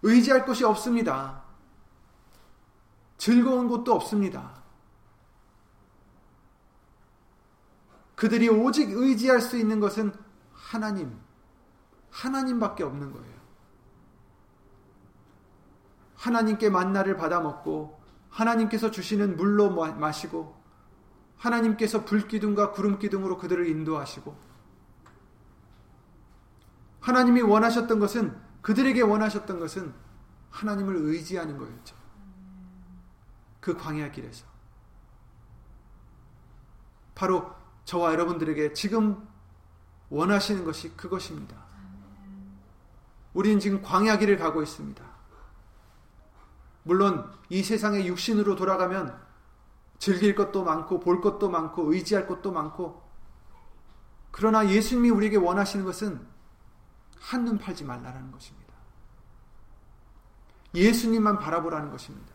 의지할 0.00 0.46
곳이 0.46 0.64
없습니다. 0.64 1.42
즐거운 3.18 3.68
곳도 3.68 3.92
없습니다. 3.92 4.60
그들이 8.20 8.50
오직 8.50 8.90
의지할 8.90 9.40
수 9.40 9.56
있는 9.56 9.80
것은 9.80 10.12
하나님, 10.52 11.18
하나님밖에 12.11 12.85
없는 12.85 13.12
거예요. 13.12 13.40
하나님께 16.16 16.68
만나를 16.68 17.16
받아 17.16 17.40
먹고 17.40 17.98
하나님께서 18.28 18.90
주시는 18.90 19.38
물로 19.38 19.70
마시고 19.70 20.54
하나님께서 21.38 22.04
불기둥과 22.04 22.73
구름기둥으로 22.73 23.38
그들을 23.38 23.66
인도하시고 23.66 24.37
하나님이 27.00 27.40
원하셨던 27.40 28.00
것은 28.00 28.38
그들에게 28.60 29.00
원하셨던 29.00 29.58
것은 29.58 29.94
하나님을 30.50 30.94
의지하는 30.94 31.56
거였죠. 31.56 31.96
그 33.60 33.79
광야 33.79 34.10
길에서 34.10 34.44
바로 37.14 37.60
저와 37.85 38.12
여러분들에게 38.12 38.72
지금 38.72 39.26
원하시는 40.10 40.64
것이 40.64 40.96
그것입니다. 40.96 41.56
우리는 43.33 43.60
지금 43.60 43.83
광야 43.83 44.18
길을 44.18 44.38
가고 44.38 44.62
있습니다. 44.62 45.04
물론 46.83 47.31
이 47.48 47.62
세상의 47.62 48.06
육신으로 48.08 48.56
돌아가면 48.56 49.18
즐길 49.98 50.35
것도 50.35 50.64
많고 50.64 50.98
볼 50.98 51.20
것도 51.20 51.50
많고 51.50 51.92
의지할 51.92 52.26
것도 52.26 52.52
많고 52.52 53.02
그러나 54.31 54.68
예수님이 54.68 55.10
우리에게 55.10 55.37
원하시는 55.37 55.85
것은 55.85 56.26
한눈 57.18 57.58
팔지 57.58 57.85
말라라는 57.85 58.33
것입니다. 58.33 58.74
예수님만 60.74 61.38
바라보라는 61.38 61.90
것입니다. 61.90 62.35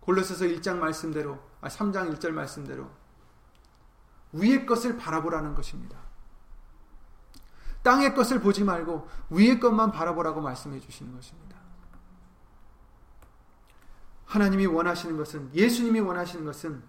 골로새서 0.00 0.44
1장 0.46 0.76
말씀대로 0.76 1.38
아 1.60 1.68
3장 1.68 2.14
1절 2.14 2.30
말씀대로 2.30 2.90
위의 4.32 4.66
것을 4.66 4.96
바라보라는 4.96 5.54
것입니다. 5.54 5.98
땅의 7.82 8.14
것을 8.14 8.40
보지 8.40 8.64
말고 8.64 9.08
위의 9.30 9.58
것만 9.58 9.92
바라보라고 9.92 10.40
말씀해 10.40 10.80
주시는 10.80 11.14
것입니다. 11.14 11.56
하나님이 14.26 14.66
원하시는 14.66 15.16
것은 15.16 15.52
예수님이 15.54 16.00
원하시는 16.00 16.44
것은 16.44 16.82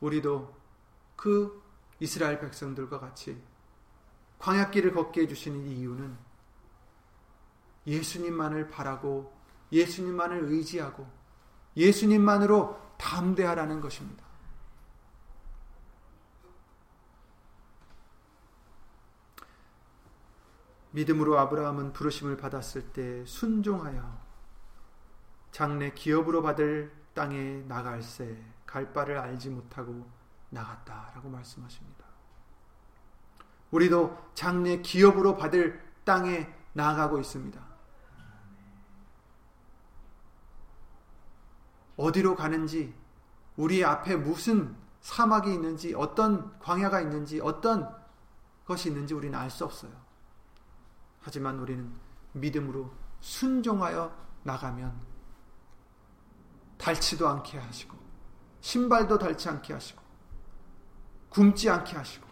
우리도 0.00 0.54
그 1.14 1.62
이스라엘 2.00 2.38
백성들과 2.38 3.00
같이 3.00 3.42
광약길을 4.38 4.92
걷게 4.92 5.22
해 5.22 5.26
주시는 5.26 5.66
이유는 5.66 6.18
예수님만을 7.86 8.68
바라고 8.68 9.34
예수님만을 9.72 10.44
의지하고 10.52 11.08
예수님만으로 11.76 12.78
담대하라는 12.98 13.80
것입니다. 13.80 14.25
믿음으로 20.96 21.38
아브라함은 21.38 21.92
부르심을 21.92 22.38
받았을 22.38 22.92
때 22.94 23.22
순종하여 23.26 24.18
장래 25.52 25.92
기업으로 25.92 26.40
받을 26.40 26.90
땅에 27.12 27.62
나갈새 27.68 28.42
갈 28.64 28.94
바를 28.94 29.18
알지 29.18 29.50
못하고 29.50 30.10
나갔다라고 30.48 31.28
말씀하십니다. 31.28 32.06
우리도 33.72 34.30
장래 34.32 34.80
기업으로 34.80 35.36
받을 35.36 35.84
땅에 36.04 36.48
나아가고 36.72 37.20
있습니다. 37.20 37.60
어디로 41.98 42.36
가는지, 42.36 42.94
우리 43.56 43.84
앞에 43.84 44.16
무슨 44.16 44.74
사막이 45.02 45.52
있는지, 45.52 45.94
어떤 45.94 46.58
광야가 46.58 47.02
있는지, 47.02 47.40
어떤 47.40 47.94
것이 48.64 48.88
있는지 48.88 49.12
우리는 49.12 49.38
알 49.38 49.50
수 49.50 49.64
없어요. 49.66 50.05
하지만 51.26 51.58
우리는 51.58 51.92
믿음으로 52.34 52.88
순종하여 53.18 54.16
나가면 54.44 54.96
닳지도 56.78 57.26
않게 57.26 57.58
하시고, 57.58 57.96
신발도 58.60 59.18
닳지 59.18 59.48
않게 59.48 59.72
하시고, 59.72 60.00
굶지 61.30 61.68
않게 61.68 61.96
하시고, 61.96 62.28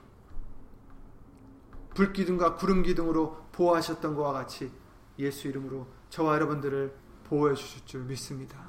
불기둥과 1.95 2.55
구름기둥으로 2.55 3.49
보호하셨던 3.51 4.15
것과 4.15 4.33
같이 4.33 4.71
예수 5.19 5.49
이름으로 5.49 5.89
저와 6.11 6.35
여러분들을 6.35 6.97
보호해 7.25 7.57
주실 7.57 7.85
줄 7.87 8.05
믿습니다. 8.05 8.65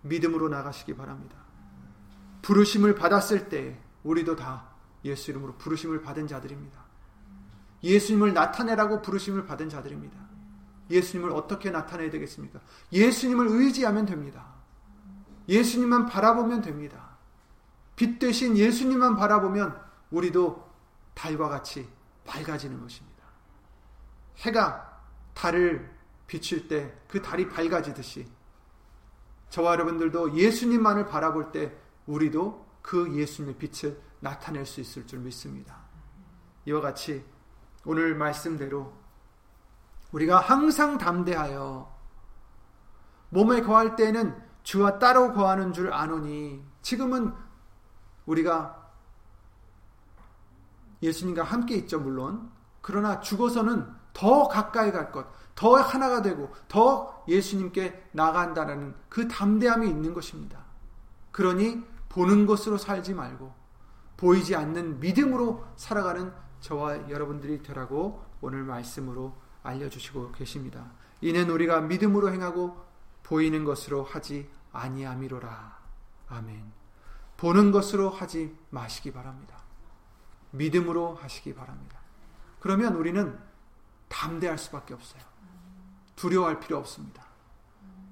믿음으로 0.00 0.48
나가시기 0.48 0.96
바랍니다. 0.96 1.36
부르심을 2.40 2.94
받았을 2.94 3.50
때 3.50 3.78
우리도 4.04 4.36
다 4.36 4.70
예수 5.04 5.30
이름으로 5.30 5.56
부르심을 5.56 6.00
받은 6.00 6.28
자들입니다. 6.28 6.81
예수님을 7.82 8.32
나타내라고 8.32 9.02
부르심을 9.02 9.46
받은 9.46 9.68
자들입니다. 9.68 10.16
예수님을 10.90 11.32
어떻게 11.32 11.70
나타내야 11.70 12.10
되겠습니까? 12.10 12.60
예수님을 12.92 13.48
의지하면 13.48 14.06
됩니다. 14.06 14.52
예수님만 15.48 16.06
바라보면 16.06 16.62
됩니다. 16.62 17.16
빛 17.96 18.18
대신 18.18 18.56
예수님만 18.56 19.16
바라보면 19.16 19.80
우리도 20.10 20.70
달과 21.14 21.48
같이 21.48 21.88
밝아지는 22.24 22.80
것입니다. 22.80 23.22
해가 24.38 25.00
달을 25.34 25.90
비칠 26.26 26.68
때그 26.68 27.20
달이 27.20 27.48
밝아지듯이 27.48 28.26
저와 29.50 29.72
여러분들도 29.72 30.34
예수님만을 30.34 31.06
바라볼 31.06 31.52
때 31.52 31.76
우리도 32.06 32.66
그 32.80 33.14
예수님의 33.14 33.56
빛을 33.58 34.00
나타낼 34.20 34.64
수 34.64 34.80
있을 34.80 35.06
줄 35.06 35.20
믿습니다. 35.20 35.76
이와 36.64 36.80
같이 36.80 37.24
오늘 37.84 38.14
말씀대로 38.14 38.92
우리가 40.12 40.38
항상 40.38 40.98
담대하여 40.98 41.90
몸에 43.30 43.62
거할 43.62 43.96
때는 43.96 44.36
주와 44.62 44.98
따로 44.98 45.32
거하는 45.32 45.72
줄 45.72 45.92
아노니 45.92 46.62
지금은 46.82 47.34
우리가 48.26 48.90
예수님과 51.02 51.42
함께 51.42 51.74
있죠 51.76 51.98
물론 51.98 52.50
그러나 52.80 53.20
죽어서는 53.20 54.02
더 54.12 54.48
가까이 54.48 54.92
갈 54.92 55.10
것, 55.10 55.26
더 55.54 55.76
하나가 55.76 56.22
되고 56.22 56.52
더 56.68 57.24
예수님께 57.28 58.10
나간다는 58.12 58.94
그 59.08 59.28
담대함이 59.28 59.88
있는 59.88 60.12
것입니다. 60.12 60.58
그러니 61.30 61.82
보는 62.08 62.46
것으로 62.46 62.76
살지 62.76 63.14
말고 63.14 63.54
보이지 64.16 64.54
않는 64.54 65.00
믿음으로 65.00 65.64
살아가는 65.76 66.32
저와 66.62 67.10
여러분들이 67.10 67.62
되라고 67.62 68.24
오늘 68.40 68.62
말씀으로 68.62 69.36
알려주시고 69.62 70.32
계십니다. 70.32 70.92
이는 71.20 71.50
우리가 71.50 71.80
믿음으로 71.82 72.32
행하고 72.32 72.76
보이는 73.22 73.64
것으로 73.64 74.04
하지 74.04 74.48
아니함이로라. 74.72 75.78
아멘. 76.28 76.72
보는 77.36 77.72
것으로 77.72 78.10
하지 78.10 78.56
마시기 78.70 79.12
바랍니다. 79.12 79.56
믿음으로 80.52 81.16
하시기 81.16 81.54
바랍니다. 81.54 81.98
그러면 82.60 82.94
우리는 82.94 83.38
담대할 84.08 84.56
수밖에 84.56 84.94
없어요. 84.94 85.22
두려워할 86.14 86.60
필요 86.60 86.78
없습니다. 86.78 87.24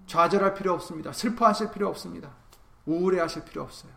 좌절할 0.06 0.54
필요 0.54 0.72
없습니다. 0.74 1.12
슬퍼하실 1.12 1.70
필요 1.70 1.88
없습니다. 1.88 2.34
우울해하실 2.86 3.44
필요 3.44 3.62
없어요. 3.62 3.92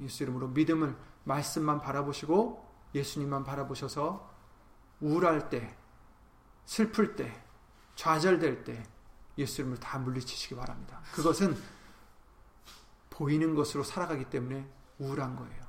예수 0.00 0.24
이름으로 0.24 0.48
믿음을 0.48 0.96
말씀만 1.24 1.80
바라보시고 1.80 2.65
예수님만 2.96 3.44
바라보셔서 3.44 4.34
우울할 5.00 5.48
때, 5.48 5.76
슬플 6.64 7.16
때, 7.16 7.42
좌절될 7.94 8.64
때 8.64 8.82
예수 9.38 9.60
이름을 9.60 9.78
다 9.78 9.98
물리치시기 9.98 10.56
바랍니다. 10.56 11.00
그것은 11.12 11.56
보이는 13.10 13.54
것으로 13.54 13.82
살아가기 13.82 14.26
때문에 14.26 14.66
우울한 14.98 15.36
거예요. 15.36 15.66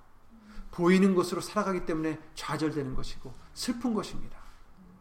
보이는 0.72 1.16
것으로 1.16 1.42
살아가기 1.42 1.86
때문에 1.86 2.20
좌절되는 2.36 2.96
것이고 2.96 3.34
슬픈 3.54 3.94
것입니다. 3.94 4.38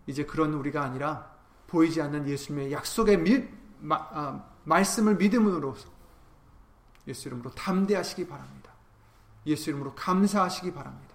이제 0.07 0.25
그런 0.25 0.55
우리가 0.55 0.83
아니라 0.83 1.35
보이지 1.67 2.01
않는 2.01 2.29
예수님의 2.29 2.73
약속의 2.73 3.19
미, 3.19 3.49
마, 3.81 3.97
아, 3.97 4.49
말씀을 4.65 5.17
믿음으로 5.17 5.77
예수 7.07 7.29
이름으로 7.29 7.51
담대하시기 7.51 8.27
바랍니다. 8.27 8.73
예수 9.47 9.71
이름으로 9.71 9.95
감사하시기 9.95 10.73
바랍니다. 10.73 11.06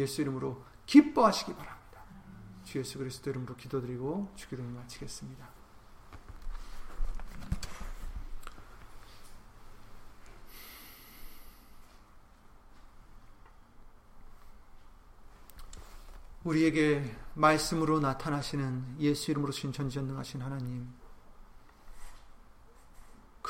예수 0.00 0.22
이름으로 0.22 0.64
기뻐하시기 0.86 1.54
바랍니다. 1.54 2.02
주 2.64 2.78
예수 2.78 2.98
그리스도 2.98 3.30
이름으로 3.30 3.56
기도드리고 3.56 4.32
주기도를 4.36 4.70
마치겠습니다. 4.72 5.48
우리에게 16.42 17.16
말씀으로 17.34 18.00
나타나시는 18.00 18.96
예수 18.98 19.30
이름으로 19.30 19.52
신 19.52 19.72
전지전능하신 19.72 20.40
하나님 20.40 20.99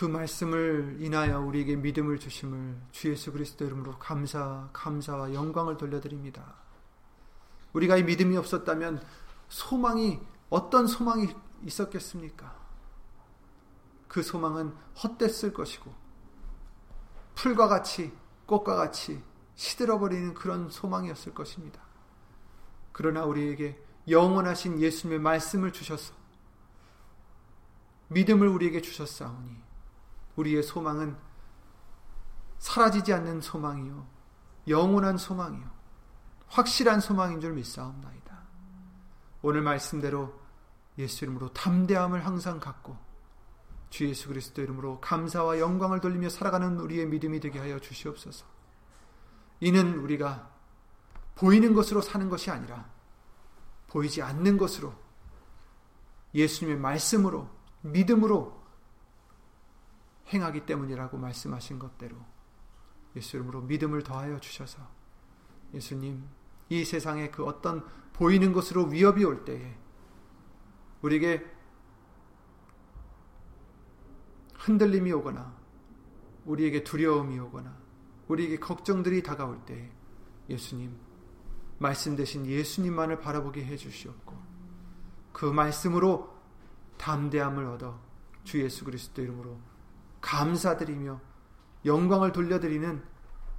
그 0.00 0.06
말씀을 0.06 0.96
인하여 0.98 1.40
우리에게 1.40 1.76
믿음을 1.76 2.18
주심을 2.18 2.80
주 2.90 3.10
예수 3.10 3.32
그리스도 3.32 3.66
이름으로 3.66 3.98
감사 3.98 4.70
감사와 4.72 5.34
영광을 5.34 5.76
돌려드립니다. 5.76 6.54
우리가 7.74 7.98
이 7.98 8.04
믿음이 8.04 8.34
없었다면 8.38 9.02
소망이 9.50 10.18
어떤 10.48 10.86
소망이 10.86 11.28
있었겠습니까? 11.66 12.58
그 14.08 14.22
소망은 14.22 14.74
헛됐을 15.04 15.52
것이고 15.52 15.92
풀과 17.34 17.68
같이 17.68 18.10
꽃과 18.46 18.76
같이 18.76 19.22
시들어버리는 19.54 20.32
그런 20.32 20.70
소망이었을 20.70 21.34
것입니다. 21.34 21.78
그러나 22.92 23.26
우리에게 23.26 23.78
영원하신 24.08 24.80
예수님의 24.80 25.20
말씀을 25.20 25.74
주셔서 25.74 26.14
믿음을 28.08 28.48
우리에게 28.48 28.80
주셨사오니 28.80 29.69
우리의 30.40 30.62
소망은 30.62 31.16
사라지지 32.58 33.12
않는 33.12 33.40
소망이요 33.40 34.06
영원한 34.68 35.16
소망이요 35.16 35.70
확실한 36.48 37.00
소망인 37.00 37.40
줄 37.40 37.52
믿사옵나이다. 37.52 38.40
오늘 39.42 39.62
말씀대로 39.62 40.38
예수 40.98 41.24
이름으로 41.24 41.52
담대함을 41.52 42.26
항상 42.26 42.58
갖고 42.58 42.96
주 43.88 44.08
예수 44.08 44.28
그리스도 44.28 44.62
이름으로 44.62 45.00
감사와 45.00 45.58
영광을 45.58 46.00
돌리며 46.00 46.28
살아가는 46.28 46.78
우리의 46.78 47.06
믿음이 47.06 47.40
되게 47.40 47.58
하여 47.58 47.78
주시옵소서. 47.78 48.44
이는 49.60 49.98
우리가 49.98 50.50
보이는 51.36 51.72
것으로 51.74 52.00
사는 52.00 52.28
것이 52.28 52.50
아니라 52.50 52.90
보이지 53.88 54.22
않는 54.22 54.58
것으로 54.58 54.94
예수님의 56.34 56.78
말씀으로 56.78 57.48
믿음으로 57.82 58.59
행하기 60.32 60.66
때문이라고 60.66 61.18
말씀하신 61.18 61.78
것대로 61.78 62.16
예수 63.16 63.36
이름으로 63.36 63.62
믿음을 63.62 64.02
더하여 64.02 64.38
주셔서 64.38 64.80
예수님 65.74 66.24
이 66.68 66.84
세상에 66.84 67.30
그 67.30 67.44
어떤 67.44 67.84
보이는 68.12 68.52
것으로 68.52 68.86
위협이 68.86 69.24
올 69.24 69.44
때에 69.44 69.76
우리에게 71.02 71.44
흔들림이 74.58 75.10
오거나 75.12 75.56
우리에게 76.44 76.84
두려움이 76.84 77.38
오거나 77.38 77.76
우리에게 78.28 78.58
걱정들이 78.58 79.22
다가올 79.22 79.64
때 79.64 79.90
예수님 80.48 80.96
말씀 81.78 82.14
대신 82.14 82.46
예수님만을 82.46 83.20
바라보게 83.20 83.64
해 83.64 83.76
주시옵고 83.76 84.36
그 85.32 85.46
말씀으로 85.46 86.38
담대함을 86.98 87.64
얻어 87.66 87.98
주 88.44 88.60
예수 88.62 88.84
그리스도 88.84 89.22
이름으로 89.22 89.58
감사드리며 90.20 91.20
영광을 91.84 92.32
돌려드리는 92.32 93.02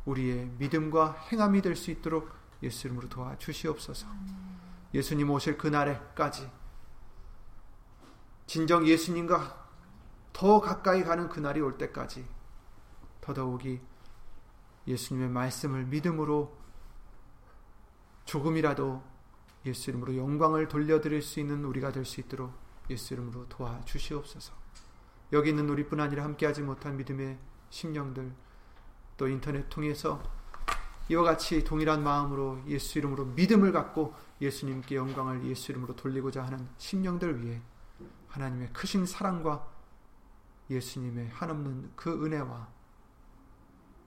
우리의 0.05 0.51
믿음과 0.57 1.13
행함이 1.31 1.61
될 1.61 1.75
수 1.75 1.91
있도록 1.91 2.29
예수 2.63 2.87
이름으로 2.87 3.09
도와주시옵소서. 3.09 4.07
예수님 4.93 5.29
오실 5.29 5.57
그날에까지 5.57 6.49
진정 8.45 8.85
예수님과 8.85 9.69
더 10.33 10.59
가까이 10.59 11.03
가는 11.03 11.29
그날이 11.29 11.61
올 11.61 11.77
때까지 11.77 12.27
더더욱이 13.21 13.81
예수님의 14.87 15.29
말씀을 15.29 15.85
믿음으로 15.85 16.57
조금이라도 18.25 19.03
예수 19.65 19.89
이름으로 19.89 20.17
영광을 20.17 20.67
돌려드릴 20.67 21.21
수 21.21 21.39
있는 21.39 21.63
우리가 21.65 21.91
될 21.91 22.05
수 22.05 22.19
있도록 22.19 22.53
예수 22.89 23.13
이름으로 23.13 23.47
도와주시옵소서. 23.47 24.60
여기 25.33 25.49
있는 25.49 25.69
우리뿐 25.69 25.99
아니라 25.99 26.23
함께하지 26.23 26.61
못한 26.61 26.97
믿음의 26.97 27.37
심령들 27.69 28.33
또 29.17 29.27
인터넷 29.27 29.69
통해서 29.69 30.21
이와 31.09 31.23
같이 31.23 31.63
동일한 31.63 32.03
마음으로 32.03 32.61
예수 32.67 32.97
이름으로 32.97 33.25
믿음을 33.25 33.71
갖고 33.71 34.13
예수님께 34.39 34.95
영광을 34.95 35.45
예수 35.45 35.71
이름으로 35.71 35.95
돌리고자 35.95 36.43
하는 36.43 36.67
심령들 36.77 37.43
위해 37.43 37.61
하나님의 38.27 38.71
크신 38.73 39.05
사랑과 39.05 39.67
예수님의 40.69 41.29
한없는 41.29 41.91
그 41.95 42.25
은혜와 42.25 42.69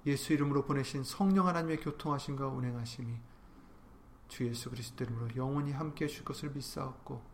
예수 0.07 0.33
이름으로 0.33 0.64
보내신 0.64 1.05
성령 1.05 1.47
하나님의 1.47 1.81
교통하심과 1.81 2.49
운행하심이 2.49 3.14
주 4.29 4.47
예수 4.47 4.70
그리스도 4.70 5.05
이름으로 5.05 5.37
영원히 5.37 5.72
함께 5.72 6.07
해줄 6.07 6.25
것을 6.25 6.51
믿사옵고 6.51 7.34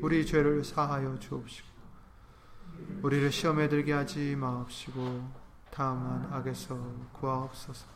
우리 0.00 0.24
죄를 0.26 0.64
사하여 0.64 1.18
주옵시고 1.18 1.68
우리를 3.02 3.30
시험에 3.30 3.68
들게 3.68 3.92
하지 3.92 4.36
마옵시고 4.36 5.42
다만 5.70 6.30
악에서 6.32 6.76
구하옵소서. 7.12 7.86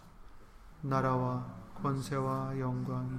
나라와 0.82 1.46
권세와 1.82 2.58
영광이 2.58 3.18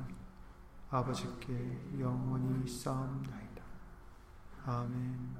아버지께 0.89 1.97
영원히 1.99 2.67
쌓옵나이다. 2.67 3.63
아멘. 4.65 5.35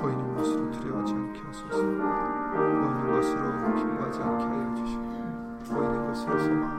보이는 0.00 0.36
것으로 0.36 0.70
두려워하지 0.70 1.12
않게 1.14 1.40
하소서. 1.40 1.76
보이는 1.78 3.10
것으로 3.10 3.74
기뻐하지 3.76 4.22
않게 4.22 4.44
하여 4.44 4.74
주시고 4.76 5.74
보이는 5.74 6.06
것으로 6.06 6.38
소망 6.38 6.69